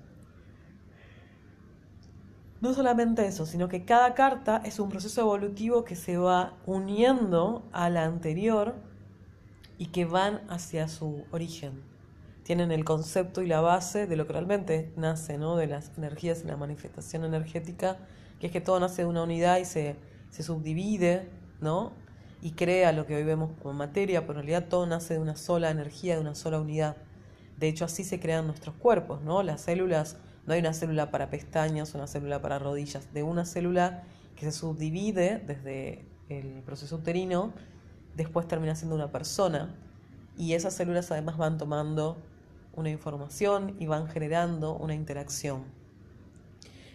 No 2.61 2.74
solamente 2.74 3.26
eso, 3.26 3.47
sino 3.47 3.68
que 3.68 3.84
cada 3.84 4.14
carta 4.14 4.61
es 4.64 4.80
un 4.80 4.91
proceso 4.91 5.22
evolutivo 5.22 5.84
que 5.84 5.97
se 5.97 6.18
va 6.18 6.59
uniendo 6.66 7.66
a 7.72 7.88
la 7.88 8.05
anterior 8.05 8.74
y 9.78 9.86
que 9.86 10.05
van 10.05 10.43
hacia 10.51 10.88
su 10.88 11.24
origen. 11.30 11.82
Tienen 12.43 12.70
el 12.70 12.84
concepto 12.84 13.41
y 13.41 13.47
la 13.47 13.62
base 13.62 14.07
de 14.07 14.16
lo 14.16 14.26
que 14.26 14.34
realmente 14.34 14.93
nace, 14.97 15.38
¿no? 15.38 15.57
De 15.57 15.68
las 15.68 15.97
energías 15.97 16.43
y 16.45 16.49
la 16.49 16.59
manifestación 16.59 17.24
energética, 17.24 17.97
que 18.41 18.49
es 18.49 18.53
que 18.53 18.61
todo 18.61 18.78
nace 18.78 19.03
de 19.03 19.09
una 19.09 19.22
unidad 19.22 19.59
y 19.59 19.64
se, 19.64 19.97
se 20.28 20.43
subdivide, 20.43 21.30
¿no? 21.62 21.93
Y 22.43 22.51
crea 22.53 22.93
lo 22.93 23.07
que 23.07 23.16
hoy 23.16 23.24
vemos 23.24 23.53
como 23.62 23.72
materia, 23.72 24.26
pero 24.26 24.41
en 24.41 24.47
realidad 24.47 24.68
todo 24.68 24.86
nace 24.86 25.14
de 25.14 25.20
una 25.20 25.36
sola 25.36 25.70
energía, 25.70 26.16
de 26.16 26.20
una 26.20 26.34
sola 26.34 26.61
unidad. 26.61 26.97
De 27.61 27.68
hecho, 27.68 27.84
así 27.84 28.04
se 28.04 28.18
crean 28.18 28.46
nuestros 28.46 28.74
cuerpos, 28.74 29.22
¿no? 29.22 29.42
Las 29.42 29.61
células 29.61 30.16
No 30.46 30.54
hay 30.54 30.61
una 30.61 30.72
célula 30.72 31.11
para 31.11 31.28
pestañas, 31.28 31.94
una 31.94 32.06
célula 32.06 32.40
para 32.40 32.58
rodillas, 32.58 33.12
de 33.12 33.22
una 33.22 33.44
célula 33.44 34.02
que 34.34 34.46
se 34.46 34.52
subdivide 34.52 35.38
desde 35.46 36.06
el 36.30 36.62
proceso 36.62 36.96
uterino, 36.96 37.52
después 38.16 38.48
termina 38.48 38.74
siendo 38.74 38.96
una 38.96 39.12
persona 39.12 39.74
y 40.38 40.54
esas 40.54 40.74
células 40.74 41.11
además 41.11 41.36
van 41.36 41.58
tomando 41.58 42.16
una 42.72 42.88
información 42.88 43.76
y 43.78 43.86
van 43.86 44.08
generando 44.08 44.74
una 44.74 44.94
interacción. 44.94 45.64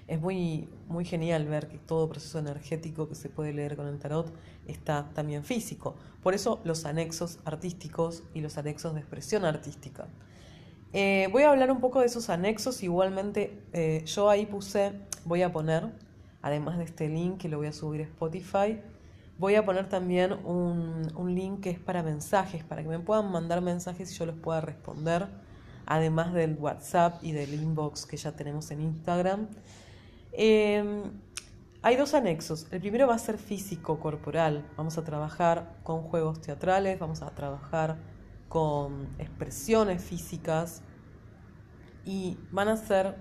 Es 0.07 0.20
muy, 0.20 0.68
muy 0.88 1.05
genial 1.05 1.47
ver 1.47 1.68
que 1.68 1.78
todo 1.78 2.09
proceso 2.09 2.39
energético 2.39 3.07
que 3.07 3.16
se 3.16 3.30
puede 3.30 3.53
leer 3.53 3.76
con 3.76 3.88
el 3.88 3.99
tarot 3.99 4.34
está 4.68 5.09
también 5.13 5.43
físico. 5.43 5.95
Por 6.24 6.34
eso 6.34 6.59
los 6.63 6.86
anexos 6.86 7.39
artísticos 7.45 8.24
y 8.34 8.41
los 8.41 8.57
anexos 8.57 8.93
de 8.95 9.01
expresión 9.01 9.45
artística. 9.45 10.07
Eh, 10.98 11.28
voy 11.30 11.43
a 11.43 11.50
hablar 11.50 11.72
un 11.72 11.82
poco 11.82 12.00
de 12.00 12.06
esos 12.06 12.30
anexos. 12.30 12.82
Igualmente, 12.82 13.62
eh, 13.74 14.02
yo 14.06 14.30
ahí 14.30 14.46
puse, 14.46 14.93
voy 15.26 15.41
a 15.41 15.52
poner, 15.52 15.91
además 16.41 16.78
de 16.78 16.86
este 16.86 17.10
link 17.10 17.38
que 17.38 17.50
lo 17.50 17.58
voy 17.58 17.68
a 17.68 17.74
subir 17.74 18.00
a 18.00 18.06
Spotify, 18.06 18.80
voy 19.38 19.56
a 19.56 19.66
poner 19.66 19.89
también 19.89 20.32
un, 20.32 21.12
un 21.14 21.36
link 21.36 21.60
que 21.60 21.72
es 21.72 21.80
para 21.80 22.02
mensajes, 22.02 22.64
para 22.64 22.82
que 22.82 22.88
me 22.88 23.00
puedan 23.00 23.30
mandar 23.30 23.60
mensajes 23.60 24.10
y 24.10 24.16
yo 24.16 24.26
los 24.26 24.38
pueda 24.38 24.62
responder 24.62 25.28
además 25.86 26.34
del 26.34 26.56
WhatsApp 26.58 27.22
y 27.22 27.34
del 27.34 27.54
inbox 27.54 28.06
que 28.06 28.16
ya 28.16 28.32
tenemos 28.32 28.72
en 28.72 28.80
Instagram. 28.80 29.50
Em, 30.32 31.12
hay 31.82 31.98
dos 31.98 32.14
anexos. 32.14 32.68
El 32.72 32.80
primero 32.80 33.06
va 33.06 33.16
a 33.16 33.20
ser 33.20 33.38
físico, 33.38 34.00
corporal. 34.00 34.66
Vamos 34.78 34.98
a 34.98 35.04
trabajar 35.04 35.76
con 35.84 36.04
juegos 36.04 36.39
teatrales, 36.39 36.98
vamos 37.00 37.22
a 37.22 37.32
trabajar 37.32 37.98
con 38.48 39.10
expresiones 39.20 40.02
físicas 40.02 40.82
y 42.06 42.38
van 42.51 42.68
a 42.68 42.78
ser 42.78 43.16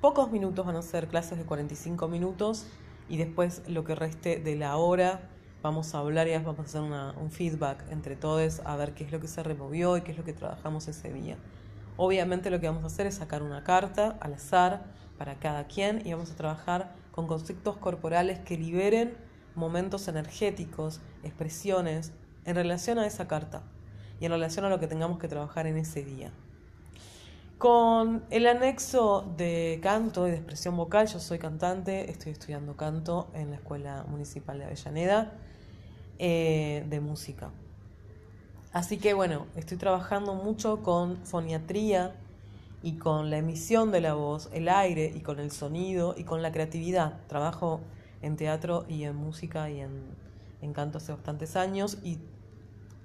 pocos 0.00 0.30
minutos, 0.30 0.66
van 0.66 0.76
a 0.76 0.82
ser 0.82 1.08
clases 1.08 1.38
de 1.38 1.44
45 1.44 2.08
minutos 2.08 2.66
y 3.08 3.18
después 3.18 3.62
lo 3.68 3.84
que 3.84 3.94
reste 3.94 4.38
de 4.38 4.56
la 4.56 4.76
hora 4.76 5.30
vamos 5.62 5.94
a 5.94 5.98
hablar 5.98 6.28
y 6.28 6.32
vamos 6.32 6.58
a 6.58 6.62
hacer 6.62 6.80
un 6.80 7.30
feedback 7.30 7.84
entre 7.90 8.16
todos 8.16 8.60
a 8.64 8.76
ver 8.76 8.94
qué 8.94 9.04
es 9.04 9.12
lo 9.12 9.20
que 9.20 9.28
se 9.28 9.42
removió 9.42 9.96
y 9.96 10.02
qué 10.02 10.12
es 10.12 10.18
lo 10.18 10.24
que 10.24 10.32
trabajamos 10.32 10.88
ese 10.88 11.12
día. 11.12 11.36
Obviamente 11.96 12.50
lo 12.50 12.60
que 12.60 12.68
vamos 12.68 12.84
a 12.84 12.86
hacer 12.86 13.06
es 13.06 13.16
sacar 13.16 13.42
una 13.42 13.64
carta 13.64 14.16
al 14.20 14.34
azar 14.34 14.84
para 15.18 15.38
cada 15.38 15.66
quien 15.66 16.06
y 16.06 16.12
vamos 16.12 16.30
a 16.30 16.36
trabajar 16.36 16.94
con 17.10 17.26
conceptos 17.26 17.78
corporales 17.78 18.38
que 18.38 18.58
liberen 18.58 19.16
momentos 19.54 20.06
energéticos, 20.06 21.00
expresiones 21.22 22.12
en 22.44 22.54
relación 22.54 22.98
a 22.98 23.06
esa 23.06 23.26
carta 23.26 23.62
y 24.20 24.26
en 24.26 24.32
relación 24.32 24.64
a 24.66 24.68
lo 24.68 24.78
que 24.78 24.86
tengamos 24.86 25.18
que 25.18 25.28
trabajar 25.28 25.66
en 25.66 25.78
ese 25.78 26.04
día. 26.04 26.30
Con 27.58 28.22
el 28.28 28.46
anexo 28.46 29.32
de 29.38 29.80
canto 29.82 30.28
y 30.28 30.30
de 30.30 30.36
expresión 30.36 30.76
vocal, 30.76 31.06
yo 31.06 31.18
soy 31.18 31.38
cantante, 31.38 32.10
estoy 32.10 32.32
estudiando 32.32 32.76
canto 32.76 33.28
en 33.32 33.48
la 33.48 33.56
Escuela 33.56 34.04
Municipal 34.08 34.58
de 34.58 34.66
Avellaneda 34.66 35.32
eh, 36.18 36.84
de 36.86 37.00
música. 37.00 37.50
Así 38.74 38.98
que 38.98 39.14
bueno, 39.14 39.46
estoy 39.56 39.78
trabajando 39.78 40.34
mucho 40.34 40.82
con 40.82 41.16
foniatría 41.24 42.14
y 42.82 42.98
con 42.98 43.30
la 43.30 43.38
emisión 43.38 43.90
de 43.90 44.02
la 44.02 44.12
voz, 44.12 44.50
el 44.52 44.68
aire 44.68 45.10
y 45.14 45.20
con 45.20 45.40
el 45.40 45.50
sonido 45.50 46.14
y 46.14 46.24
con 46.24 46.42
la 46.42 46.52
creatividad. 46.52 47.26
Trabajo 47.26 47.80
en 48.20 48.36
teatro 48.36 48.84
y 48.86 49.04
en 49.04 49.16
música 49.16 49.70
y 49.70 49.80
en, 49.80 50.02
en 50.60 50.74
canto 50.74 50.98
hace 50.98 51.10
bastantes 51.12 51.56
años 51.56 51.96
y 52.04 52.18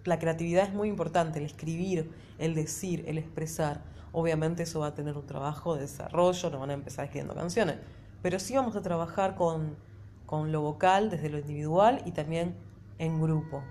la 0.04 0.20
creatividad 0.20 0.66
es 0.66 0.74
muy 0.74 0.90
importante, 0.90 1.40
el 1.40 1.46
escribir, 1.46 2.12
el 2.38 2.54
decir, 2.54 3.06
el 3.08 3.18
expresar. 3.18 3.91
Obviamente 4.14 4.64
eso 4.64 4.82
va 4.82 4.88
a 4.88 4.94
tener 4.94 5.18
un 5.18 5.26
trabajo 5.26 5.76
de 5.76 5.82
desarrollo, 5.82 6.50
no 6.50 6.60
van 6.60 6.72
a 6.72 6.74
empezar 6.74 7.06
escribiendo 7.06 7.34
canciones, 7.34 7.78
pero 8.22 8.40
sí 8.40 8.56
vamos 8.56 8.76
a 8.76 8.82
trabajar 8.82 9.36
con, 9.36 9.76
con 10.26 10.52
lo 10.52 10.62
vocal 10.62 11.10
desde 11.10 11.30
lo 11.30 11.40
individual 11.40 12.02
y 12.06 12.12
también 12.12 12.56
en 13.00 13.22
grupo 13.22 13.64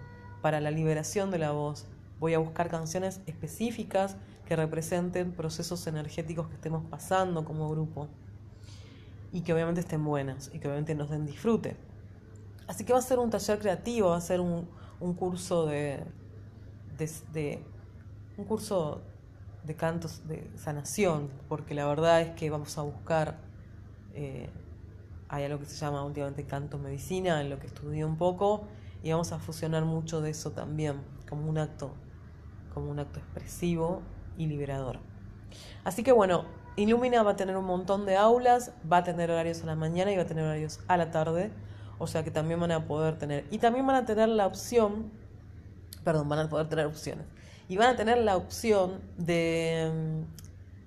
para 0.42 0.60
la 0.60 0.70
liberación 0.70 1.30
de 1.30 1.38
la 1.38 1.52
voz. 1.52 1.86
Voy 2.18 2.34
a 2.34 2.38
buscar 2.38 2.68
canciones 2.68 3.20
específicas 3.26 4.16
que 4.46 4.56
representen 4.56 5.32
procesos 5.32 5.86
energéticos 5.86 6.48
que 6.48 6.54
estemos 6.54 6.84
pasando 6.90 7.44
como 7.44 7.70
grupo 7.70 8.08
y 9.32 9.42
que 9.42 9.52
obviamente 9.52 9.80
estén 9.80 10.04
buenas 10.04 10.50
y 10.52 10.58
que 10.58 10.68
obviamente 10.68 10.94
nos 10.94 11.10
den 11.10 11.26
disfrute. 11.26 11.76
Así 12.66 12.84
que 12.84 12.92
va 12.92 12.98
a 12.98 13.02
ser 13.02 13.18
un 13.18 13.30
taller 13.30 13.58
creativo, 13.58 14.10
va 14.10 14.16
a 14.16 14.20
ser 14.20 14.40
un, 14.40 14.66
curso 15.18 15.66
de, 15.66 16.04
de, 17.32 17.62
un 18.36 18.44
curso 18.44 19.02
de 19.64 19.76
cantos 19.76 20.26
de 20.26 20.50
sanación, 20.56 21.30
porque 21.48 21.74
la 21.74 21.86
verdad 21.86 22.20
es 22.20 22.30
que 22.30 22.50
vamos 22.50 22.76
a 22.78 22.82
buscar, 22.82 23.38
eh, 24.14 24.48
hay 25.28 25.44
algo 25.44 25.58
que 25.58 25.66
se 25.66 25.76
llama 25.76 26.04
últimamente 26.04 26.44
canto 26.44 26.78
medicina, 26.78 27.40
en 27.40 27.50
lo 27.50 27.58
que 27.58 27.66
estudié 27.66 28.04
un 28.04 28.16
poco, 28.16 28.64
y 29.02 29.10
vamos 29.10 29.32
a 29.32 29.38
fusionar 29.38 29.84
mucho 29.84 30.20
de 30.20 30.30
eso 30.30 30.52
también 30.52 31.00
como 31.28 31.48
un 31.48 31.58
acto 31.58 31.92
como 32.72 32.90
un 32.90 32.98
acto 33.00 33.18
expresivo 33.18 34.02
y 34.38 34.46
liberador. 34.46 34.98
Así 35.84 36.02
que 36.02 36.12
bueno, 36.12 36.44
Illumina 36.76 37.22
va 37.22 37.32
a 37.32 37.36
tener 37.36 37.56
un 37.56 37.64
montón 37.64 38.06
de 38.06 38.16
aulas, 38.16 38.72
va 38.90 38.98
a 38.98 39.04
tener 39.04 39.30
horarios 39.30 39.62
a 39.62 39.66
la 39.66 39.74
mañana 39.74 40.12
y 40.12 40.16
va 40.16 40.22
a 40.22 40.26
tener 40.26 40.44
horarios 40.44 40.80
a 40.88 40.96
la 40.96 41.10
tarde, 41.10 41.50
o 41.98 42.06
sea 42.06 42.24
que 42.24 42.30
también 42.30 42.60
van 42.60 42.72
a 42.72 42.86
poder 42.86 43.18
tener 43.18 43.44
y 43.50 43.58
también 43.58 43.86
van 43.86 43.96
a 43.96 44.04
tener 44.06 44.28
la 44.28 44.46
opción, 44.46 45.10
perdón, 46.04 46.28
van 46.28 46.38
a 46.38 46.48
poder 46.48 46.68
tener 46.68 46.86
opciones. 46.86 47.26
Y 47.70 47.76
van 47.76 47.90
a 47.90 47.96
tener 47.96 48.18
la 48.18 48.36
opción 48.36 49.00
de, 49.16 50.24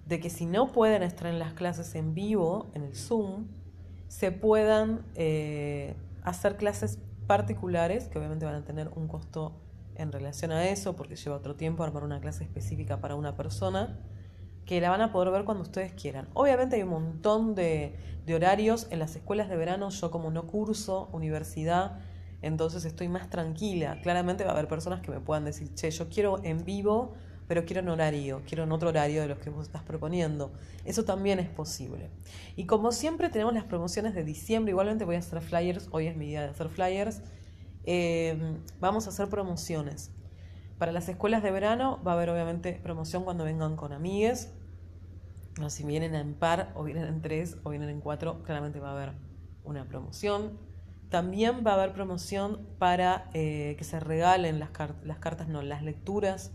de 0.05 0.19
que 0.19 0.29
si 0.29 0.45
no 0.45 0.73
pueden 0.73 1.01
estar 1.01 1.27
en 1.27 1.39
las 1.39 1.53
clases 1.53 1.95
en 1.95 2.13
vivo, 2.13 2.69
en 2.73 2.83
el 2.83 2.93
Zoom, 2.93 3.47
se 4.09 4.33
puedan 4.33 5.05
eh, 5.15 5.95
hacer 6.23 6.57
clases 6.57 6.99
particulares, 7.25 8.09
que 8.09 8.19
obviamente 8.19 8.43
van 8.43 8.55
a 8.55 8.65
tener 8.65 8.89
un 8.97 9.07
costo 9.07 9.53
en 9.95 10.11
relación 10.11 10.51
a 10.51 10.67
eso, 10.67 10.97
porque 10.97 11.15
lleva 11.15 11.37
otro 11.37 11.55
tiempo 11.55 11.85
armar 11.85 12.03
una 12.03 12.19
clase 12.19 12.43
específica 12.43 12.99
para 12.99 13.15
una 13.15 13.37
persona, 13.37 13.97
que 14.65 14.81
la 14.81 14.89
van 14.89 14.99
a 14.99 15.13
poder 15.13 15.31
ver 15.31 15.45
cuando 15.45 15.63
ustedes 15.63 15.93
quieran. 15.93 16.27
Obviamente 16.33 16.75
hay 16.75 16.83
un 16.83 16.89
montón 16.89 17.55
de, 17.55 17.95
de 18.25 18.35
horarios 18.35 18.87
en 18.89 18.99
las 18.99 19.15
escuelas 19.15 19.47
de 19.47 19.55
verano, 19.55 19.87
yo 19.87 20.11
como 20.11 20.31
no 20.31 20.47
curso 20.47 21.07
universidad, 21.13 22.01
entonces 22.43 22.85
estoy 22.85 23.07
más 23.07 23.29
tranquila. 23.29 23.99
Claramente 24.01 24.43
va 24.43 24.51
a 24.51 24.53
haber 24.53 24.67
personas 24.67 25.01
que 25.01 25.09
me 25.09 25.19
puedan 25.19 25.45
decir, 25.45 25.73
che, 25.73 25.89
yo 25.89 26.09
quiero 26.09 26.43
en 26.43 26.63
vivo 26.63 27.15
pero 27.47 27.65
quiero 27.65 27.81
en 27.81 27.89
horario, 27.89 28.41
quiero 28.47 28.63
en 28.63 28.71
otro 28.71 28.89
horario 28.89 29.21
de 29.21 29.27
los 29.27 29.39
que 29.39 29.49
vos 29.49 29.67
estás 29.67 29.83
proponiendo. 29.83 30.53
Eso 30.85 31.03
también 31.03 31.39
es 31.39 31.49
posible. 31.49 32.09
Y 32.55 32.65
como 32.65 32.91
siempre 32.91 33.29
tenemos 33.29 33.53
las 33.53 33.65
promociones 33.65 34.15
de 34.15 34.23
diciembre, 34.23 34.71
igualmente 34.71 35.05
voy 35.05 35.15
a 35.15 35.19
hacer 35.19 35.41
flyers, 35.41 35.87
hoy 35.91 36.07
es 36.07 36.15
mi 36.15 36.27
día 36.27 36.41
de 36.41 36.49
hacer 36.49 36.69
flyers, 36.69 37.21
eh, 37.85 38.57
vamos 38.79 39.07
a 39.07 39.09
hacer 39.09 39.27
promociones. 39.29 40.11
Para 40.77 40.91
las 40.91 41.07
escuelas 41.09 41.43
de 41.43 41.51
verano 41.51 42.01
va 42.05 42.13
a 42.13 42.15
haber 42.15 42.29
obviamente 42.29 42.79
promoción 42.81 43.23
cuando 43.23 43.43
vengan 43.43 43.75
con 43.75 43.93
amigues, 43.93 44.51
o 45.61 45.69
si 45.69 45.83
vienen 45.83 46.15
en 46.15 46.33
par, 46.33 46.71
o 46.75 46.83
vienen 46.83 47.05
en 47.05 47.21
tres, 47.21 47.57
o 47.63 47.69
vienen 47.69 47.89
en 47.89 47.99
cuatro, 47.99 48.41
claramente 48.43 48.79
va 48.79 48.89
a 48.89 48.93
haber 48.93 49.13
una 49.63 49.87
promoción. 49.87 50.57
También 51.13 51.63
va 51.63 51.73
a 51.73 51.73
haber 51.75 51.93
promoción 51.93 52.65
para 52.79 53.29
eh, 53.35 53.75
que 53.77 53.83
se 53.83 53.99
regalen 53.99 54.57
las, 54.57 54.71
cartas, 54.71 55.47
no, 55.47 55.61
las 55.61 55.83
lecturas 55.83 56.51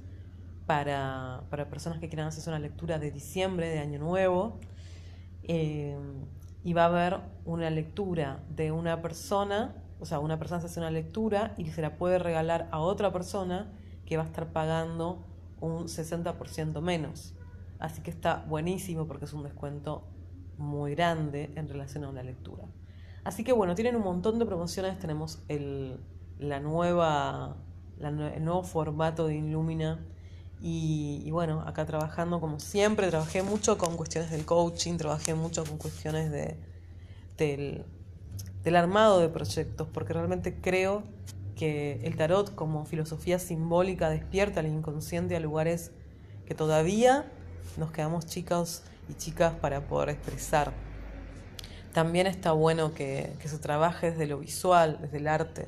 para, 0.66 1.44
personas 1.70 2.00
que 2.00 2.08
quieran 2.08 2.26
hacer 2.26 2.42
una 2.48 2.58
lectura 2.58 2.98
de 2.98 3.12
diciembre, 3.12 3.68
de 3.68 3.78
Año 3.78 4.00
Nuevo. 4.00 4.58
Eh, 5.44 5.96
y 6.64 6.72
va 6.72 6.82
a 6.82 6.86
haber 6.86 7.20
una 7.44 7.70
lectura 7.70 8.42
de 8.50 8.72
una 8.72 9.00
persona, 9.00 9.76
o 10.00 10.06
sea, 10.06 10.18
una 10.18 10.40
persona 10.40 10.60
se 10.60 10.66
hace 10.66 10.80
una 10.80 10.90
lectura 10.90 11.54
y 11.56 11.66
se 11.66 11.80
la 11.80 11.96
puede 11.96 12.18
regalar 12.18 12.66
a 12.72 12.80
otra 12.80 13.12
persona 13.12 13.70
que 14.06 14.16
va 14.16 14.24
a 14.24 14.26
estar 14.26 14.52
pagando 14.52 15.24
un 15.60 15.84
60% 15.84 16.80
menos. 16.80 17.36
Así 17.78 18.02
que 18.02 18.10
está 18.10 18.44
buenísimo 18.48 19.06
porque 19.06 19.26
es 19.26 19.32
un 19.32 19.44
descuento 19.44 20.08
muy 20.56 20.96
grande 20.96 21.52
en 21.54 21.68
relación 21.68 22.02
a 22.02 22.08
una 22.08 22.24
lectura. 22.24 22.64
Así 23.28 23.44
que 23.44 23.52
bueno, 23.52 23.74
tienen 23.74 23.94
un 23.94 24.04
montón 24.04 24.38
de 24.38 24.46
promociones. 24.46 24.98
Tenemos 24.98 25.40
el, 25.48 26.00
la 26.38 26.60
nueva, 26.60 27.58
el 28.00 28.42
nuevo 28.42 28.62
formato 28.62 29.26
de 29.26 29.36
Illumina 29.36 30.02
y, 30.62 31.30
bueno, 31.30 31.60
acá 31.66 31.84
trabajando 31.84 32.40
como 32.40 32.58
siempre, 32.58 33.08
trabajé 33.08 33.42
mucho 33.42 33.76
con 33.76 33.98
cuestiones 33.98 34.30
del 34.30 34.46
coaching, 34.46 34.96
trabajé 34.96 35.34
mucho 35.34 35.62
con 35.66 35.76
cuestiones 35.76 36.30
de, 36.32 36.56
del, 37.36 37.84
del 38.64 38.76
armado 38.76 39.20
de 39.20 39.28
proyectos, 39.28 39.86
porque 39.92 40.14
realmente 40.14 40.58
creo 40.58 41.02
que 41.54 42.00
el 42.04 42.16
tarot 42.16 42.54
como 42.54 42.86
filosofía 42.86 43.38
simbólica 43.38 44.08
despierta 44.08 44.60
al 44.60 44.68
inconsciente 44.68 45.36
a 45.36 45.40
lugares 45.40 45.92
que 46.46 46.54
todavía 46.54 47.30
nos 47.76 47.92
quedamos 47.92 48.24
chicos 48.24 48.84
y 49.10 49.12
chicas 49.12 49.52
para 49.52 49.86
poder 49.86 50.08
expresar. 50.08 50.87
También 51.92 52.26
está 52.26 52.52
bueno 52.52 52.94
que, 52.94 53.32
que 53.40 53.48
se 53.48 53.58
trabaje 53.58 54.10
desde 54.10 54.26
lo 54.26 54.38
visual, 54.38 54.98
desde 55.00 55.18
el 55.18 55.28
arte. 55.28 55.66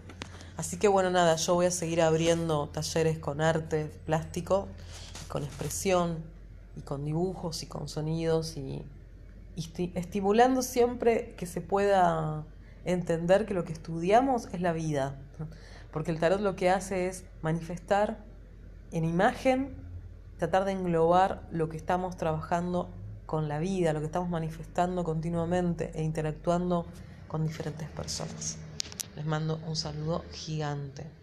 Así 0.57 0.79
que 0.79 0.89
bueno, 0.89 1.11
nada, 1.11 1.37
yo 1.37 1.55
voy 1.55 1.67
a 1.67 1.71
seguir 1.71 2.03
abriendo 2.03 2.69
talleres 2.69 3.19
con 3.19 3.41
arte 3.41 3.91
plástico, 4.05 4.69
con 5.29 5.43
expresión, 5.43 6.23
y 6.77 6.83
con 6.83 7.05
dibujos 7.05 7.63
y 7.63 7.67
con 7.67 7.89
sonidos 7.89 8.57
y, 8.57 8.85
estimulando 9.95 10.63
siempre 10.63 11.35
que 11.37 11.45
se 11.45 11.61
pueda 11.61 12.45
entender 12.87 13.45
que 13.45 13.53
lo 13.53 13.65
que 13.65 13.75
estudiamos 13.75 14.49
es 14.53 14.63
la 14.63 14.73
vida, 14.73 15.19
porque 15.91 16.11
el 16.11 16.19
tarot 16.19 16.41
lo 16.41 16.57
que 16.57 16.71
hace 16.71 17.09
es 17.09 17.27
manifestar 17.43 18.25
en 18.91 19.05
imagen, 19.05 19.75
tratar 20.39 20.65
de 20.65 20.73
englobar 20.73 21.47
lo 21.51 21.69
que 21.69 21.77
estamos 21.77 22.17
trabajando 22.17 22.89
con 23.31 23.47
la 23.47 23.61
vida, 23.61 23.93
lo 23.93 24.01
que 24.01 24.07
estamos 24.07 24.29
manifestando 24.29 25.05
continuamente 25.05 25.93
e 25.95 26.03
interactuando 26.03 26.85
con 27.29 27.47
diferentes 27.47 27.89
personas. 27.89 28.59
Les 29.15 29.25
mando 29.25 29.61
un 29.69 29.77
saludo 29.77 30.25
gigante. 30.33 31.20